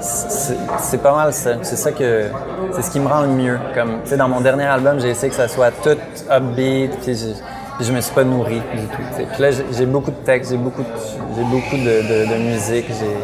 C'est 0.00 1.02
pas 1.02 1.14
mal 1.14 1.32
ça. 1.32 1.52
C'est 1.62 1.76
ça 1.76 1.90
que. 1.92 2.26
C'est 2.72 2.82
ce 2.82 2.90
qui 2.90 3.00
me 3.00 3.08
rend 3.08 3.22
le 3.22 3.28
mieux. 3.28 3.58
Comme, 3.74 4.02
tu 4.04 4.10
sais, 4.10 4.16
dans 4.16 4.28
mon 4.28 4.40
dernier 4.40 4.66
album, 4.66 5.00
j'ai 5.00 5.08
essayé 5.10 5.30
que 5.30 5.36
ça 5.36 5.48
soit 5.48 5.70
tout 5.82 5.98
upbeat, 6.30 6.92
puis 7.02 7.14
je, 7.16 7.84
je 7.84 7.92
me 7.92 8.00
suis 8.00 8.14
pas 8.14 8.24
nourri 8.24 8.60
du 8.74 8.86
tout. 8.86 9.02
Puis 9.32 9.42
là, 9.42 9.48
j'ai- 9.50 9.86
beaucoup 9.86 10.10
de 10.12 10.16
textes, 10.24 10.50
j'ai 10.52 10.56
beaucoup 10.58 10.82
de, 10.82 11.42
beaucoup 11.44 11.76
de, 11.76 11.82
de- 11.82 12.30
de 12.32 12.38
musique, 12.50 12.86
j'ai, 12.88 13.16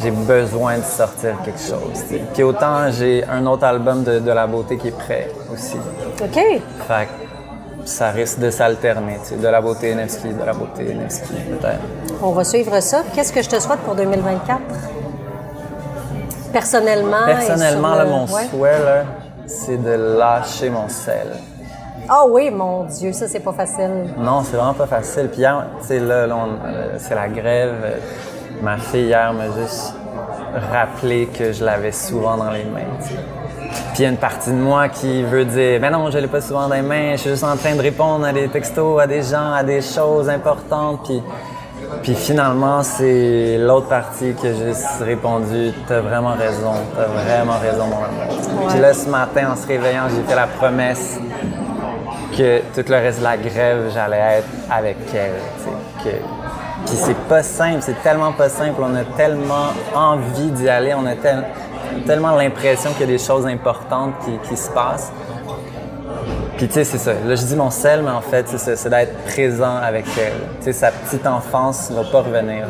j'ai 0.00 0.10
besoin 0.10 0.78
de 0.78 0.82
sortir 0.84 1.34
quelque 1.44 1.60
chose. 1.60 2.02
Puis 2.34 2.42
autant, 2.42 2.90
j'ai 2.90 3.24
un 3.24 3.44
autre 3.46 3.64
album 3.64 4.02
de, 4.04 4.18
de 4.18 4.30
la 4.32 4.46
beauté 4.46 4.76
qui 4.78 4.88
est 4.88 4.96
prêt 4.98 5.30
aussi. 5.52 5.76
OK. 6.20 6.34
Fait 6.34 7.06
que 7.06 7.88
ça 7.88 8.10
risque 8.10 8.38
de 8.38 8.50
s'alterner, 8.50 9.18
de 9.40 9.48
la 9.48 9.60
beauté 9.60 9.94
Nevsky, 9.94 10.28
de 10.34 10.44
la 10.44 10.52
beauté 10.52 10.94
Nevsky, 10.94 11.34
peut-être. 11.34 11.80
On 12.22 12.30
va 12.30 12.44
suivre 12.44 12.78
ça. 12.80 13.02
Qu'est-ce 13.14 13.32
que 13.32 13.42
je 13.42 13.48
te 13.48 13.58
souhaite 13.60 13.80
pour 13.80 13.94
2024? 13.94 14.60
Personnellement. 16.52 17.24
Personnellement, 17.26 17.94
là, 17.94 18.04
le- 18.04 18.10
mon 18.10 18.24
Ouais. 18.26 18.46
souhait, 18.50 19.04
c'est 19.46 19.82
de 19.82 20.18
lâcher 20.18 20.70
mon 20.70 20.88
sel. 20.88 21.28
Ah 22.08 22.24
oui, 22.28 22.50
mon 22.50 22.84
Dieu, 22.84 23.12
ça, 23.12 23.26
c'est 23.28 23.40
pas 23.40 23.52
facile. 23.52 24.06
Non, 24.18 24.42
c'est 24.44 24.56
vraiment 24.56 24.74
pas 24.74 24.86
facile. 24.86 25.28
Puis 25.32 25.42
tu 25.42 25.86
sais, 25.86 25.98
là, 26.00 26.26
là, 26.26 26.34
euh, 26.66 26.96
c'est 26.98 27.14
la 27.14 27.28
grève. 27.28 27.74
Ma 28.62 28.76
fille, 28.76 29.06
hier, 29.06 29.32
m'a 29.32 29.46
juste 29.46 29.92
rappelé 30.70 31.26
que 31.26 31.52
je 31.52 31.64
l'avais 31.64 31.90
souvent 31.90 32.36
dans 32.36 32.52
les 32.52 32.62
mains. 32.62 32.94
Puis 33.00 33.98
il 33.98 34.02
y 34.02 34.06
a 34.06 34.10
une 34.10 34.16
partie 34.16 34.50
de 34.50 34.56
moi 34.56 34.88
qui 34.88 35.24
veut 35.24 35.44
dire 35.44 35.80
Mais 35.80 35.90
non, 35.90 36.12
je 36.12 36.18
l'ai 36.18 36.28
pas 36.28 36.40
souvent 36.40 36.68
dans 36.68 36.74
les 36.76 36.82
mains, 36.82 37.12
je 37.12 37.22
suis 37.22 37.30
juste 37.30 37.42
en 37.42 37.56
train 37.56 37.74
de 37.74 37.82
répondre 37.82 38.24
à 38.24 38.32
des 38.32 38.46
textos, 38.46 39.00
à 39.00 39.08
des 39.08 39.22
gens, 39.22 39.52
à 39.52 39.64
des 39.64 39.80
choses 39.80 40.28
importantes. 40.28 41.00
Puis, 41.06 41.20
puis 42.04 42.14
finalement, 42.14 42.84
c'est 42.84 43.58
l'autre 43.58 43.88
partie 43.88 44.32
qui 44.34 44.46
a 44.46 44.54
juste 44.54 45.00
répondu 45.00 45.72
T'as 45.88 46.00
vraiment 46.00 46.34
raison, 46.34 46.74
t'as 46.94 47.06
vraiment 47.06 47.58
raison, 47.58 47.86
mon 47.88 47.96
amour. 47.96 48.68
Puis 48.68 48.78
là, 48.78 48.94
ce 48.94 49.08
matin, 49.08 49.50
en 49.54 49.56
se 49.56 49.66
réveillant, 49.66 50.04
j'ai 50.08 50.22
fait 50.22 50.36
la 50.36 50.46
promesse 50.46 51.18
que 52.38 52.60
tout 52.76 52.88
le 52.88 52.96
reste 52.96 53.18
de 53.18 53.24
la 53.24 53.36
grève, 53.36 53.90
j'allais 53.92 54.38
être 54.38 54.48
avec 54.70 54.98
elle. 55.12 55.32
Que... 56.04 56.10
Puis 56.86 56.96
c'est 56.96 57.16
pas 57.28 57.42
simple, 57.42 57.78
c'est 57.80 58.02
tellement 58.02 58.32
pas 58.32 58.48
simple. 58.48 58.80
On 58.80 58.94
a 58.94 59.04
tellement 59.16 59.68
envie 59.94 60.50
d'y 60.50 60.68
aller, 60.68 60.94
on 60.94 61.06
a 61.06 61.14
tel- 61.14 61.44
tellement 62.06 62.34
l'impression 62.34 62.90
qu'il 62.92 63.02
y 63.02 63.04
a 63.04 63.18
des 63.18 63.18
choses 63.18 63.46
importantes 63.46 64.14
qui, 64.48 64.56
se 64.56 64.70
passent. 64.70 65.12
Puis 66.56 66.68
tu 66.68 66.74
sais, 66.74 66.84
c'est 66.84 66.98
ça. 66.98 67.12
Là, 67.12 67.34
je 67.34 67.44
dis 67.44 67.56
mon 67.56 67.70
sel, 67.70 68.02
mais 68.02 68.10
en 68.10 68.20
fait, 68.20 68.46
c'est 68.48 68.76
ça, 68.76 68.88
d'être 68.88 69.16
présent 69.24 69.76
avec 69.76 70.06
elle. 70.18 70.32
Tu 70.58 70.64
sais, 70.64 70.72
sa 70.72 70.90
petite 70.90 71.26
enfance 71.26 71.90
ne 71.90 71.96
va 71.96 72.04
pas 72.04 72.18
revenir. 72.20 72.66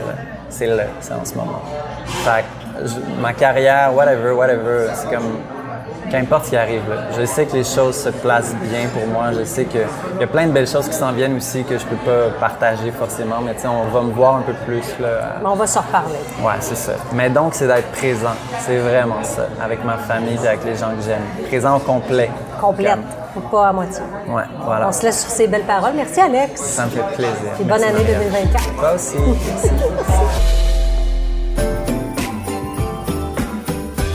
C'est 0.48 0.66
là, 0.66 0.84
c'est 1.00 1.14
en 1.14 1.24
ce 1.24 1.34
moment. 1.34 1.62
Fait 2.06 2.42
que 2.42 3.20
ma 3.20 3.32
carrière, 3.32 3.94
whatever, 3.94 4.32
whatever, 4.32 4.88
c'est 4.94 5.10
comme 5.10 5.38
qu'importe 6.12 6.44
ce 6.44 6.50
qui 6.50 6.56
arrive. 6.56 6.82
là. 6.88 6.96
Je 7.18 7.24
sais 7.24 7.46
que 7.46 7.54
les 7.54 7.64
choses 7.64 7.96
se 7.96 8.10
placent 8.10 8.54
bien 8.62 8.86
pour 8.92 9.06
moi. 9.08 9.32
Je 9.36 9.44
sais 9.44 9.64
qu'il 9.64 9.80
y 10.20 10.22
a 10.22 10.26
plein 10.26 10.46
de 10.46 10.52
belles 10.52 10.68
choses 10.68 10.86
qui 10.88 10.94
s'en 10.94 11.10
viennent 11.12 11.36
aussi 11.36 11.64
que 11.64 11.76
je 11.78 11.84
peux 11.86 11.96
pas 11.96 12.30
partager 12.38 12.90
forcément, 12.92 13.40
mais 13.44 13.54
tu 13.54 13.62
sais, 13.62 13.68
on 13.68 13.84
va 13.88 14.02
me 14.02 14.12
voir 14.12 14.36
un 14.36 14.42
peu 14.42 14.52
plus 14.66 14.84
là. 15.00 15.08
à- 15.42 15.48
on 15.48 15.54
va 15.54 15.66
se 15.66 15.78
reparler. 15.78 16.18
Ouais, 16.42 16.52
c'est 16.60 16.76
ça. 16.76 16.92
Mais 17.14 17.30
donc, 17.30 17.54
c'est 17.54 17.66
d'être 17.66 17.90
présent. 17.92 18.34
C'est 18.60 18.78
vraiment 18.78 19.22
ça. 19.22 19.46
Avec 19.64 19.84
ma 19.84 19.96
famille 19.96 20.38
et 20.44 20.48
avec 20.48 20.64
les 20.64 20.76
gens 20.76 20.90
que 20.90 21.02
j'aime. 21.04 21.22
Présent 21.48 21.76
au 21.76 21.80
complet. 21.80 22.30
Complète, 22.60 22.98
pas 23.50 23.68
à 23.68 23.72
moitié. 23.72 24.02
Ouais, 24.28 24.42
voilà. 24.64 24.88
On 24.88 24.92
se 24.92 25.02
laisse 25.02 25.20
sur 25.22 25.30
ces 25.30 25.48
belles 25.48 25.62
paroles. 25.64 25.92
Merci, 25.96 26.20
Alex. 26.20 26.60
Ça 26.60 26.84
me 26.84 26.90
fait 26.90 27.02
plaisir. 27.16 27.34
Puis 27.56 27.64
bonne 27.64 27.80
Merci, 27.80 27.84
année 27.96 28.04
Marianne. 28.04 28.30
2024. 28.30 28.74
Toi 28.78 28.92
aussi. 28.94 29.16
Merci. 29.18 29.68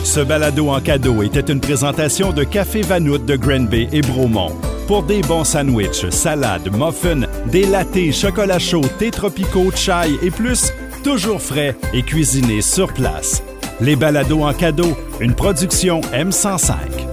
Ce 0.08 0.22
balado 0.22 0.70
en 0.70 0.80
cadeau 0.80 1.22
était 1.22 1.52
une 1.52 1.60
présentation 1.60 2.32
de 2.32 2.46
Café 2.46 2.82
Vanout 2.82 3.18
de 3.18 3.36
Granby 3.36 3.90
et 3.92 4.00
Bromont. 4.00 4.56
Pour 4.88 5.04
des 5.04 5.22
bons 5.22 5.44
sandwichs, 5.44 6.10
salades, 6.12 6.72
muffins, 6.72 7.28
des 7.48 7.66
latés, 7.66 8.14
chocolat 8.14 8.58
chaud, 8.58 8.86
thés 9.00 9.12
tropicaux, 9.12 9.70
chai 9.76 10.18
et 10.24 10.32
plus, 10.32 10.72
toujours 11.04 11.42
frais 11.42 11.76
et 11.94 12.04
cuisinés 12.04 12.62
sur 12.62 12.94
place. 12.94 13.44
Les 13.82 13.98
balados 13.98 14.44
en 14.44 14.54
cadeau, 14.54 14.96
une 15.20 15.36
production 15.36 16.00
M105. 16.14 17.07